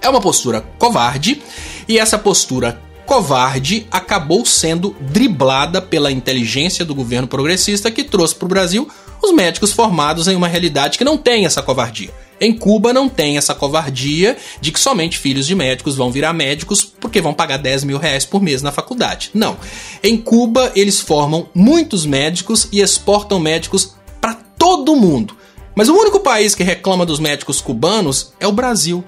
é 0.00 0.08
uma 0.08 0.20
postura 0.20 0.60
covarde. 0.78 1.42
E 1.88 1.98
essa 1.98 2.18
postura 2.18 2.80
covarde 3.06 3.86
acabou 3.90 4.44
sendo 4.44 4.94
driblada 5.00 5.80
pela 5.80 6.12
inteligência 6.12 6.84
do 6.84 6.94
governo 6.94 7.26
progressista 7.26 7.90
que 7.90 8.04
trouxe 8.04 8.34
para 8.34 8.44
o 8.44 8.48
Brasil 8.48 8.88
os 9.22 9.32
médicos 9.32 9.72
formados 9.72 10.28
em 10.28 10.36
uma 10.36 10.48
realidade 10.48 10.98
que 10.98 11.04
não 11.04 11.16
tem 11.16 11.46
essa 11.46 11.62
covardia. 11.62 12.10
Em 12.40 12.56
Cuba 12.56 12.92
não 12.92 13.08
tem 13.08 13.36
essa 13.36 13.54
covardia 13.54 14.36
de 14.60 14.70
que 14.70 14.78
somente 14.78 15.18
filhos 15.18 15.46
de 15.46 15.54
médicos 15.54 15.96
vão 15.96 16.10
virar 16.10 16.32
médicos 16.32 16.84
porque 16.84 17.20
vão 17.20 17.34
pagar 17.34 17.56
10 17.56 17.84
mil 17.84 17.98
reais 17.98 18.24
por 18.24 18.40
mês 18.40 18.62
na 18.62 18.70
faculdade. 18.70 19.30
Não. 19.34 19.56
Em 20.02 20.16
Cuba 20.16 20.70
eles 20.76 21.00
formam 21.00 21.48
muitos 21.54 22.06
médicos 22.06 22.68
e 22.70 22.80
exportam 22.80 23.40
médicos 23.40 23.96
para 24.20 24.34
todo 24.34 24.94
mundo. 24.94 25.36
Mas 25.74 25.88
o 25.88 25.94
único 25.94 26.20
país 26.20 26.54
que 26.54 26.62
reclama 26.62 27.06
dos 27.06 27.18
médicos 27.18 27.60
cubanos 27.60 28.32
é 28.38 28.46
o 28.46 28.52
Brasil. 28.52 29.04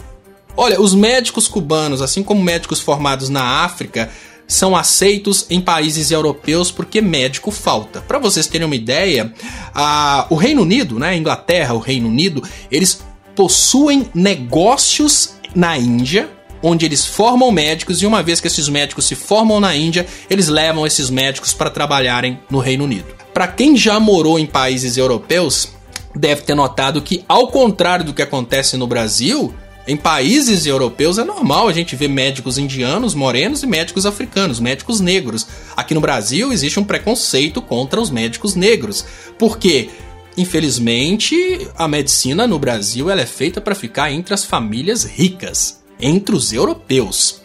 Olha, 0.57 0.81
os 0.81 0.95
médicos 0.95 1.47
cubanos, 1.47 2.03
assim 2.03 2.23
como 2.23 2.43
médicos 2.43 2.81
formados 2.81 3.29
na 3.29 3.65
África, 3.65 4.11
são 4.51 4.75
aceitos 4.75 5.47
em 5.49 5.61
países 5.61 6.11
europeus 6.11 6.73
porque 6.73 7.01
médico 7.01 7.53
falta. 7.53 8.01
Para 8.01 8.19
vocês 8.19 8.49
terem 8.49 8.67
uma 8.67 8.75
ideia, 8.75 9.33
a, 9.73 10.27
o 10.29 10.35
Reino 10.35 10.63
Unido, 10.63 10.99
né, 10.99 11.17
Inglaterra, 11.17 11.73
o 11.73 11.79
Reino 11.79 12.09
Unido, 12.09 12.43
eles 12.71 13.01
possuem 13.37 14.11
negócios 14.13 15.35
na 15.55 15.79
Índia, 15.79 16.29
onde 16.61 16.85
eles 16.85 17.07
formam 17.07 17.53
médicos 17.53 18.03
e 18.03 18.07
uma 18.07 18.25
vez 18.25 18.41
que 18.41 18.49
esses 18.49 18.69
médicos 18.69 19.05
se 19.05 19.15
formam 19.15 19.61
na 19.61 19.75
Índia, 19.75 20.05
eles 20.29 20.49
levam 20.49 20.85
esses 20.85 21.11
médicos 21.11 21.55
para 21.55 21.71
trabalharem 21.71 22.41
no 22.51 22.59
Reino 22.59 22.85
Unido. 22.85 23.15
Para 23.33 23.47
quem 23.47 23.77
já 23.77 24.01
morou 24.01 24.37
em 24.37 24.47
países 24.47 24.97
europeus, 24.97 25.69
deve 26.15 26.43
ter 26.43 26.57
notado 26.57 27.01
que 27.01 27.25
ao 27.29 27.47
contrário 27.47 28.05
do 28.05 28.13
que 28.13 28.21
acontece 28.21 28.77
no 28.77 28.89
Brasil, 28.89 29.55
em 29.91 29.97
países 29.97 30.67
europeus 30.67 31.19
é 31.19 31.25
normal 31.25 31.67
a 31.67 31.73
gente 31.73 31.97
ver 31.97 32.07
médicos 32.07 32.57
indianos, 32.59 33.13
morenos 33.13 33.65
e 33.65 33.67
médicos 33.67 34.07
africanos, 34.07 34.61
médicos 34.61 35.01
negros. 35.01 35.45
Aqui 35.77 35.95
no 35.95 36.01
Brasil 36.01 36.53
existe 36.53 36.79
um 36.79 36.85
preconceito 36.85 37.61
contra 37.61 38.01
os 38.01 38.09
médicos 38.09 38.55
negros. 38.55 39.05
Porque, 39.37 39.91
infelizmente, 40.37 41.67
a 41.77 41.89
medicina 41.89 42.47
no 42.47 42.57
Brasil 42.57 43.11
ela 43.11 43.23
é 43.23 43.27
feita 43.27 43.61
para 43.61 43.75
ficar 43.75 44.13
entre 44.13 44.33
as 44.33 44.45
famílias 44.45 45.03
ricas, 45.03 45.83
entre 46.01 46.37
os 46.37 46.53
europeus. 46.53 47.41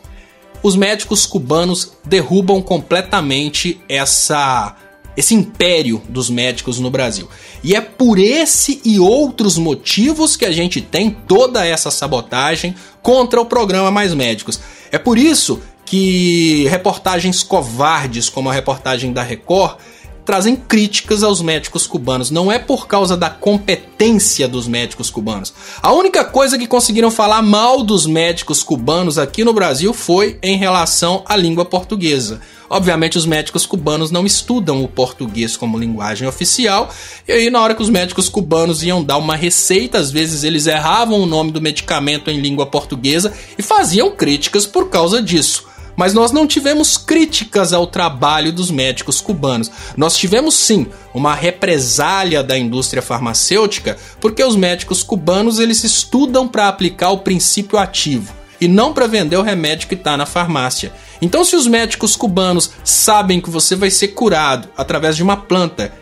os 0.65 0.75
médicos 0.75 1.27
cubanos 1.27 1.91
derrubam 2.03 2.59
completamente 2.59 3.79
essa 3.87 4.75
esse 5.15 5.33
império 5.33 6.01
dos 6.09 6.29
médicos 6.29 6.79
no 6.79 6.89
Brasil. 6.89 7.29
E 7.63 7.75
é 7.75 7.81
por 7.81 8.19
esse 8.19 8.81
e 8.83 8.99
outros 8.99 9.57
motivos 9.57 10.35
que 10.35 10.45
a 10.45 10.51
gente 10.51 10.81
tem 10.81 11.09
toda 11.09 11.65
essa 11.65 11.89
sabotagem 11.89 12.75
contra 13.01 13.39
o 13.39 13.45
programa 13.45 13.91
Mais 13.91 14.13
Médicos. 14.13 14.59
É 14.91 14.97
por 14.97 15.17
isso 15.17 15.61
que 15.85 16.67
reportagens 16.67 17.43
covardes, 17.43 18.27
como 18.27 18.49
a 18.49 18.53
reportagem 18.53 19.13
da 19.13 19.21
Record, 19.21 19.77
trazem 20.25 20.55
críticas 20.55 21.23
aos 21.23 21.41
médicos 21.41 21.85
cubanos. 21.85 22.31
Não 22.31 22.51
é 22.51 22.57
por 22.57 22.87
causa 22.87 23.15
da 23.15 23.29
competência 23.29 24.47
dos 24.47 24.67
médicos 24.67 25.11
cubanos. 25.11 25.53
A 25.81 25.93
única 25.93 26.25
coisa 26.25 26.57
que 26.57 26.65
conseguiram 26.65 27.11
falar 27.11 27.43
mal 27.43 27.83
dos 27.83 28.07
médicos 28.07 28.63
cubanos 28.63 29.19
aqui 29.19 29.43
no 29.43 29.53
Brasil 29.53 29.93
foi 29.93 30.39
em 30.41 30.57
relação 30.57 31.23
à 31.27 31.35
língua 31.35 31.63
portuguesa. 31.63 32.41
Obviamente, 32.69 33.17
os 33.17 33.25
médicos 33.25 33.65
cubanos 33.65 34.11
não 34.11 34.25
estudam 34.25 34.83
o 34.83 34.87
português 34.87 35.55
como 35.55 35.77
linguagem 35.77 36.27
oficial, 36.27 36.93
e 37.27 37.31
aí, 37.31 37.49
na 37.49 37.61
hora 37.61 37.75
que 37.75 37.81
os 37.81 37.89
médicos 37.89 38.27
cubanos 38.27 38.83
iam 38.83 39.03
dar 39.03 39.17
uma 39.17 39.35
receita, 39.35 39.97
às 39.97 40.11
vezes 40.11 40.43
eles 40.43 40.67
erravam 40.67 41.19
o 41.21 41.25
nome 41.25 41.51
do 41.51 41.61
medicamento 41.61 42.29
em 42.29 42.39
língua 42.39 42.65
portuguesa 42.65 43.33
e 43.57 43.61
faziam 43.61 44.11
críticas 44.11 44.65
por 44.65 44.89
causa 44.89 45.21
disso 45.21 45.75
mas 45.95 46.13
nós 46.13 46.31
não 46.31 46.45
tivemos 46.45 46.97
críticas 46.97 47.73
ao 47.73 47.87
trabalho 47.87 48.51
dos 48.51 48.69
médicos 48.69 49.21
cubanos. 49.21 49.71
Nós 49.95 50.17
tivemos 50.17 50.55
sim 50.55 50.87
uma 51.13 51.33
represália 51.33 52.43
da 52.43 52.57
indústria 52.57 53.01
farmacêutica, 53.01 53.97
porque 54.19 54.43
os 54.43 54.55
médicos 54.55 55.03
cubanos 55.03 55.59
eles 55.59 55.83
estudam 55.83 56.47
para 56.47 56.67
aplicar 56.67 57.11
o 57.11 57.19
princípio 57.19 57.79
ativo 57.79 58.33
e 58.65 58.67
não 58.67 58.91
para 58.91 59.05
vender 59.05 59.37
o 59.37 59.43
remédio 59.43 59.87
que 59.87 59.93
está 59.93 60.17
na 60.17 60.25
farmácia. 60.25 60.91
Então, 61.21 61.45
se 61.45 61.55
os 61.55 61.67
médicos 61.67 62.15
cubanos 62.15 62.71
sabem 62.83 63.39
que 63.39 63.49
você 63.49 63.75
vai 63.75 63.91
ser 63.91 64.09
curado 64.09 64.67
através 64.75 65.15
de 65.15 65.21
uma 65.21 65.37
planta 65.37 65.93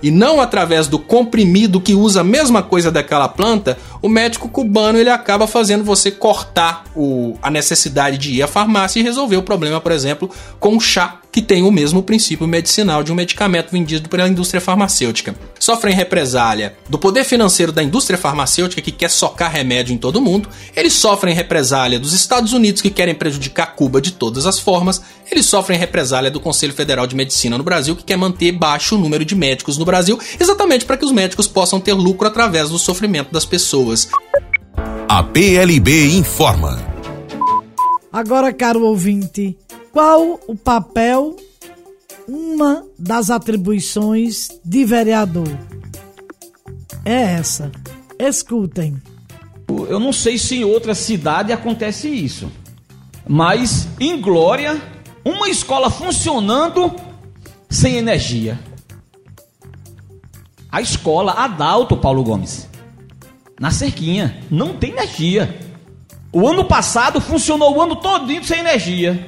e 0.00 0.10
não 0.10 0.40
através 0.40 0.86
do 0.86 1.00
comprimido 1.00 1.80
que 1.80 1.94
usa 1.94 2.20
a 2.20 2.24
mesma 2.24 2.62
coisa 2.62 2.92
daquela 2.92 3.28
planta, 3.28 3.76
o 4.00 4.08
médico 4.08 4.48
cubano 4.48 4.98
ele 4.98 5.10
acaba 5.10 5.48
fazendo 5.48 5.82
você 5.82 6.12
cortar 6.12 6.84
o, 6.94 7.36
a 7.42 7.50
necessidade 7.50 8.18
de 8.18 8.34
ir 8.34 8.42
à 8.42 8.46
farmácia 8.46 9.00
e 9.00 9.02
resolver 9.02 9.36
o 9.36 9.42
problema, 9.42 9.80
por 9.80 9.90
exemplo, 9.90 10.30
com 10.60 10.78
chá 10.78 11.21
que 11.32 11.40
tem 11.40 11.62
o 11.62 11.72
mesmo 11.72 12.02
princípio 12.02 12.46
medicinal 12.46 13.02
de 13.02 13.10
um 13.10 13.14
medicamento 13.14 13.70
vendido 13.72 14.06
pela 14.10 14.28
indústria 14.28 14.60
farmacêutica. 14.60 15.34
Sofrem 15.58 15.94
represália 15.94 16.76
do 16.90 16.98
poder 16.98 17.24
financeiro 17.24 17.72
da 17.72 17.82
indústria 17.82 18.18
farmacêutica 18.18 18.82
que 18.82 18.92
quer 18.92 19.08
socar 19.08 19.50
remédio 19.50 19.94
em 19.94 19.98
todo 19.98 20.20
mundo, 20.20 20.50
eles 20.76 20.92
sofrem 20.92 21.34
represália 21.34 21.98
dos 21.98 22.12
Estados 22.12 22.52
Unidos 22.52 22.82
que 22.82 22.90
querem 22.90 23.14
prejudicar 23.14 23.74
Cuba 23.74 23.98
de 23.98 24.12
todas 24.12 24.44
as 24.44 24.58
formas, 24.58 25.00
eles 25.30 25.46
sofrem 25.46 25.78
represália 25.78 26.30
do 26.30 26.38
Conselho 26.38 26.74
Federal 26.74 27.06
de 27.06 27.16
Medicina 27.16 27.56
no 27.56 27.64
Brasil 27.64 27.96
que 27.96 28.04
quer 28.04 28.18
manter 28.18 28.52
baixo 28.52 28.96
o 28.96 28.98
número 28.98 29.24
de 29.24 29.34
médicos 29.34 29.78
no 29.78 29.86
Brasil, 29.86 30.18
exatamente 30.38 30.84
para 30.84 30.98
que 30.98 31.04
os 31.04 31.12
médicos 31.12 31.48
possam 31.48 31.80
ter 31.80 31.94
lucro 31.94 32.28
através 32.28 32.68
do 32.68 32.78
sofrimento 32.78 33.32
das 33.32 33.46
pessoas. 33.46 34.08
A 35.08 35.22
PLB 35.22 36.08
informa. 36.16 36.92
Agora, 38.12 38.52
caro 38.52 38.82
ouvinte, 38.82 39.56
qual 39.92 40.40
o 40.46 40.56
papel, 40.56 41.36
uma 42.26 42.84
das 42.98 43.30
atribuições 43.30 44.48
de 44.64 44.84
vereador? 44.84 45.48
É 47.04 47.34
essa. 47.34 47.70
Escutem. 48.18 49.00
Eu 49.68 50.00
não 50.00 50.12
sei 50.12 50.38
se 50.38 50.56
em 50.56 50.64
outra 50.64 50.94
cidade 50.94 51.52
acontece 51.52 52.08
isso, 52.08 52.50
mas 53.28 53.88
em 54.00 54.20
Glória, 54.20 54.80
uma 55.24 55.48
escola 55.48 55.90
funcionando 55.90 56.94
sem 57.68 57.96
energia. 57.96 58.58
A 60.70 60.80
escola 60.80 61.32
Adalto 61.32 61.96
Paulo 61.96 62.22
Gomes, 62.22 62.68
na 63.60 63.70
cerquinha, 63.70 64.42
não 64.50 64.74
tem 64.74 64.90
energia. 64.90 65.58
O 66.32 66.48
ano 66.48 66.64
passado 66.64 67.20
funcionou 67.20 67.76
o 67.76 67.82
ano 67.82 67.96
todinho 67.96 68.42
sem 68.44 68.60
energia. 68.60 69.26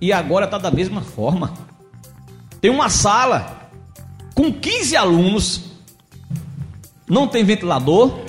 E 0.00 0.12
agora 0.12 0.46
está 0.46 0.58
da 0.58 0.70
mesma 0.70 1.02
forma. 1.02 1.52
Tem 2.60 2.70
uma 2.70 2.88
sala 2.88 3.70
com 4.34 4.52
15 4.52 4.96
alunos, 4.96 5.64
não 7.08 7.26
tem 7.26 7.44
ventilador, 7.44 8.20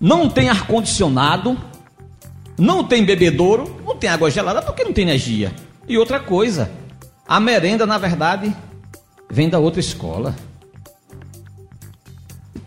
não 0.00 0.28
tem 0.28 0.48
ar-condicionado, 0.48 1.56
não 2.56 2.82
tem 2.82 3.04
bebedouro, 3.04 3.80
não 3.84 3.96
tem 3.96 4.10
água 4.10 4.30
gelada 4.30 4.62
porque 4.62 4.84
não 4.84 4.92
tem 4.92 5.04
energia. 5.04 5.54
E 5.86 5.96
outra 5.96 6.18
coisa, 6.18 6.70
a 7.26 7.38
merenda, 7.38 7.86
na 7.86 7.98
verdade, 7.98 8.54
vem 9.30 9.48
da 9.48 9.58
outra 9.58 9.80
escola. 9.80 10.34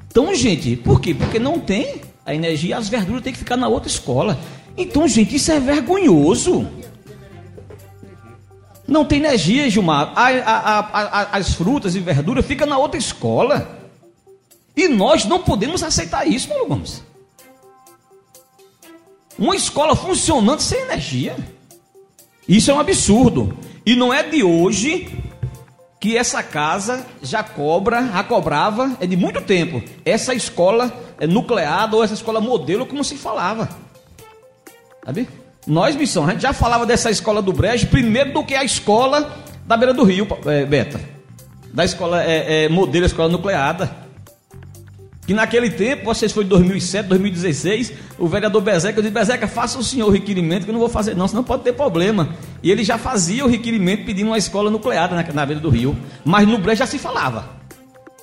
Então, 0.10 0.34
gente, 0.36 0.76
por 0.76 1.00
quê? 1.00 1.14
Porque 1.14 1.40
não 1.40 1.60
tem 1.60 2.02
a 2.26 2.36
energia, 2.36 2.78
as 2.78 2.90
verduras 2.90 3.24
têm 3.24 3.34
que 3.34 3.40
ficar 3.40 3.58
na 3.58 3.68
outra 3.68 3.90
escola. 3.90 4.38
Então, 4.78 5.08
gente, 5.08 5.36
isso 5.36 5.52
é 5.52 5.60
vergonhoso. 5.60 6.68
Não 8.92 9.06
tem 9.06 9.20
energia, 9.20 9.70
Gilmar. 9.70 10.12
A, 10.14 10.28
a, 10.28 10.80
a, 10.80 11.38
as 11.38 11.54
frutas 11.54 11.96
e 11.96 12.00
verduras 12.02 12.46
ficam 12.46 12.68
na 12.68 12.78
outra 12.78 13.00
escola. 13.00 13.80
E 14.76 14.90
nós 14.90 15.24
não 15.24 15.42
podemos 15.42 15.82
aceitar 15.82 16.28
isso, 16.28 16.50
Paulo 16.50 16.68
Gomes. 16.68 17.02
Uma 19.40 19.56
escola 19.56 19.96
funcionando 19.96 20.60
sem 20.60 20.82
energia. 20.82 21.38
Isso 22.46 22.70
é 22.70 22.74
um 22.74 22.82
absurdo. 22.82 23.58
E 23.86 23.96
não 23.96 24.14
é 24.14 24.24
de 24.24 24.44
hoje 24.44 25.08
que 25.98 26.18
essa 26.18 26.44
casa 26.44 27.06
já 27.24 27.42
cobra, 27.42 28.08
já 28.08 28.24
cobrava, 28.26 28.98
é 29.00 29.08
de 29.08 29.16
muito 29.16 29.40
tempo. 29.40 29.82
Essa 30.04 30.34
escola 30.34 30.94
é 31.18 31.26
nucleada 31.26 31.96
ou 31.96 32.04
essa 32.04 32.14
escola 32.14 32.42
modelo, 32.42 32.86
como 32.86 33.06
se 33.06 33.16
falava. 33.16 33.70
Sabe? 35.06 35.30
Nós, 35.68 35.96
missão, 35.96 36.26
a 36.26 36.32
gente 36.32 36.42
já 36.42 36.54
falava 36.54 36.86
dessa 36.86 37.12
escola 37.12 37.42
do 37.42 37.54
Brejo 37.54 37.88
primeiro 37.88 38.34
do 38.34 38.44
que 38.44 38.56
a 38.56 38.64
escola 38.64 39.38
da 39.66 39.78
beira 39.78 39.94
do 39.94 40.04
rio, 40.04 40.28
é, 40.46 40.66
Beta. 40.66 41.00
Da 41.74 41.86
escola 41.86 42.24
é, 42.24 42.66
é, 42.66 42.70
modelo, 42.70 43.06
escola 43.06 43.30
nucleada. 43.30 44.02
Que 45.26 45.34
naquele 45.34 45.70
tempo, 45.70 46.06
vocês 46.06 46.32
foi 46.32 46.44
em 46.44 46.48
2007, 46.48 47.08
2016, 47.08 47.94
o 48.18 48.28
vereador 48.28 48.62
Bezeca 48.62 49.02
disse: 49.02 49.14
Bezeca, 49.14 49.48
faça 49.48 49.78
o 49.78 49.84
senhor 49.84 50.08
o 50.08 50.12
requerimento, 50.12 50.64
que 50.64 50.72
eu 50.72 50.74
não 50.74 50.80
vou 50.80 50.90
fazer, 50.90 51.16
não, 51.16 51.28
senão 51.28 51.44
pode 51.44 51.64
ter 51.64 51.74
problema. 51.74 52.36
E 52.64 52.72
ele 52.72 52.84
já 52.84 52.98
fazia 52.98 53.46
o 53.46 53.48
requerimento 53.48 54.04
pedindo 54.04 54.28
uma 54.28 54.38
escola 54.38 54.70
nucleada 54.70 55.16
na, 55.16 55.24
na 55.32 55.46
beira 55.46 55.62
do 55.62 55.70
rio. 55.70 55.96
Mas 56.26 56.48
no 56.48 56.58
Brejo 56.58 56.80
já 56.80 56.88
se 56.88 56.98
falava. 56.98 57.50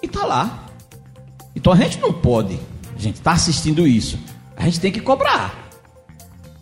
E 0.02 0.08
tá 0.08 0.26
lá. 0.26 0.66
Então 1.54 1.72
a 1.72 1.76
gente 1.76 1.98
não 1.98 2.12
pode, 2.12 2.58
a 2.94 3.00
gente 3.00 3.16
está 3.16 3.32
assistindo 3.32 3.86
isso. 3.86 4.18
A 4.56 4.64
gente 4.64 4.80
tem 4.80 4.92
que 4.92 5.00
cobrar. 5.00 5.57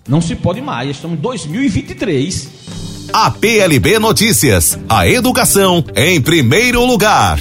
Não 0.08 0.20
se 0.20 0.36
pode 0.36 0.60
mais, 0.60 0.90
estamos 0.90 1.18
em 1.18 1.20
2023. 1.20 2.48
A 3.12 3.30
PLB 3.30 3.98
Notícias, 3.98 4.78
a 4.88 5.08
educação 5.08 5.84
em 5.96 6.20
primeiro 6.20 6.84
lugar. 6.84 7.40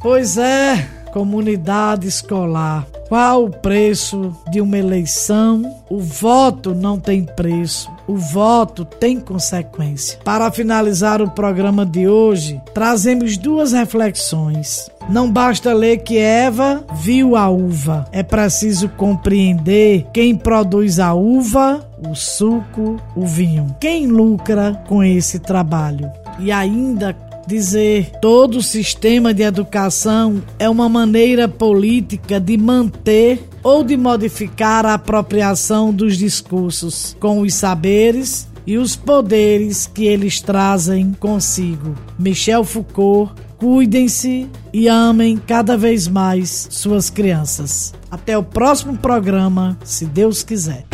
Pois 0.00 0.38
é, 0.38 0.88
comunidade 1.12 2.06
escolar. 2.06 2.86
Qual 3.08 3.46
o 3.46 3.50
preço 3.50 4.32
de 4.50 4.60
uma 4.60 4.78
eleição? 4.78 5.62
O 5.90 5.98
voto 5.98 6.72
não 6.74 7.00
tem 7.00 7.24
preço, 7.24 7.90
o 8.10 8.16
voto 8.16 8.84
tem 8.84 9.20
consequência. 9.20 10.18
Para 10.24 10.50
finalizar 10.50 11.22
o 11.22 11.30
programa 11.30 11.86
de 11.86 12.08
hoje, 12.08 12.60
trazemos 12.74 13.36
duas 13.36 13.72
reflexões. 13.72 14.90
Não 15.08 15.30
basta 15.30 15.72
ler 15.72 15.98
que 15.98 16.18
Eva 16.18 16.84
viu 16.94 17.36
a 17.36 17.48
uva, 17.48 18.04
é 18.10 18.22
preciso 18.22 18.88
compreender 18.88 20.06
quem 20.12 20.34
produz 20.36 20.98
a 20.98 21.14
uva, 21.14 21.88
o 22.08 22.14
suco, 22.16 22.96
o 23.14 23.24
vinho. 23.24 23.74
Quem 23.80 24.08
lucra 24.08 24.82
com 24.88 25.04
esse 25.04 25.38
trabalho? 25.38 26.10
E 26.40 26.50
ainda 26.50 27.16
dizer 27.46 28.10
todo 28.20 28.58
o 28.58 28.62
sistema 28.62 29.32
de 29.32 29.42
educação 29.42 30.42
é 30.58 30.68
uma 30.68 30.88
maneira 30.88 31.48
política 31.48 32.38
de 32.38 32.56
manter 32.56 33.49
ou 33.62 33.84
de 33.84 33.96
modificar 33.96 34.86
a 34.86 34.94
apropriação 34.94 35.92
dos 35.92 36.16
discursos 36.16 37.16
com 37.20 37.40
os 37.40 37.54
saberes 37.54 38.48
e 38.66 38.78
os 38.78 38.96
poderes 38.96 39.90
que 39.92 40.06
eles 40.06 40.40
trazem 40.40 41.12
consigo. 41.12 41.94
Michel 42.18 42.64
Foucault 42.64 43.32
cuidem-se 43.58 44.48
e 44.72 44.88
amem 44.88 45.36
cada 45.36 45.76
vez 45.76 46.08
mais 46.08 46.68
suas 46.70 47.10
crianças. 47.10 47.92
Até 48.10 48.36
o 48.36 48.42
próximo 48.42 48.96
programa, 48.96 49.78
se 49.84 50.06
Deus 50.06 50.42
quiser. 50.42 50.86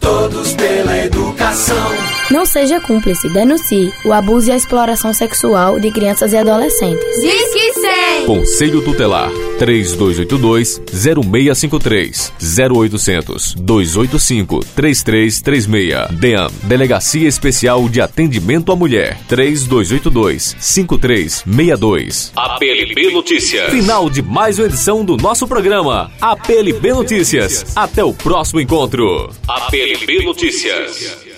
Todos 0.00 0.54
pela 0.54 0.96
educação. 0.98 2.15
Não 2.28 2.44
seja 2.44 2.80
cúmplice, 2.80 3.28
denuncie 3.28 3.92
o 4.04 4.12
abuso 4.12 4.48
e 4.48 4.52
a 4.52 4.56
exploração 4.56 5.12
sexual 5.12 5.78
de 5.78 5.92
crianças 5.92 6.32
e 6.32 6.36
adolescentes. 6.36 7.20
Diz 7.20 7.52
que 7.52 7.72
100. 7.72 8.26
Conselho 8.26 8.82
Tutelar 8.82 9.30
3282-0653 9.60 12.32
0800 12.68 13.54
285 13.54 14.58
3336 14.74 16.18
DEAM 16.18 16.48
Delegacia 16.64 17.28
Especial 17.28 17.88
de 17.88 18.00
Atendimento 18.00 18.72
à 18.72 18.76
Mulher 18.76 19.16
3282 19.28 20.56
5362 20.58 22.32
APLB 22.34 23.12
Notícias. 23.12 23.70
Final 23.70 24.10
de 24.10 24.20
mais 24.20 24.58
uma 24.58 24.66
edição 24.66 25.04
do 25.04 25.16
nosso 25.16 25.46
programa 25.46 26.10
APLB 26.20 26.92
Notícias. 26.92 27.66
Até 27.76 28.02
o 28.02 28.12
próximo 28.12 28.60
encontro. 28.60 29.30
APLB 29.46 30.24
Notícias 30.24 31.35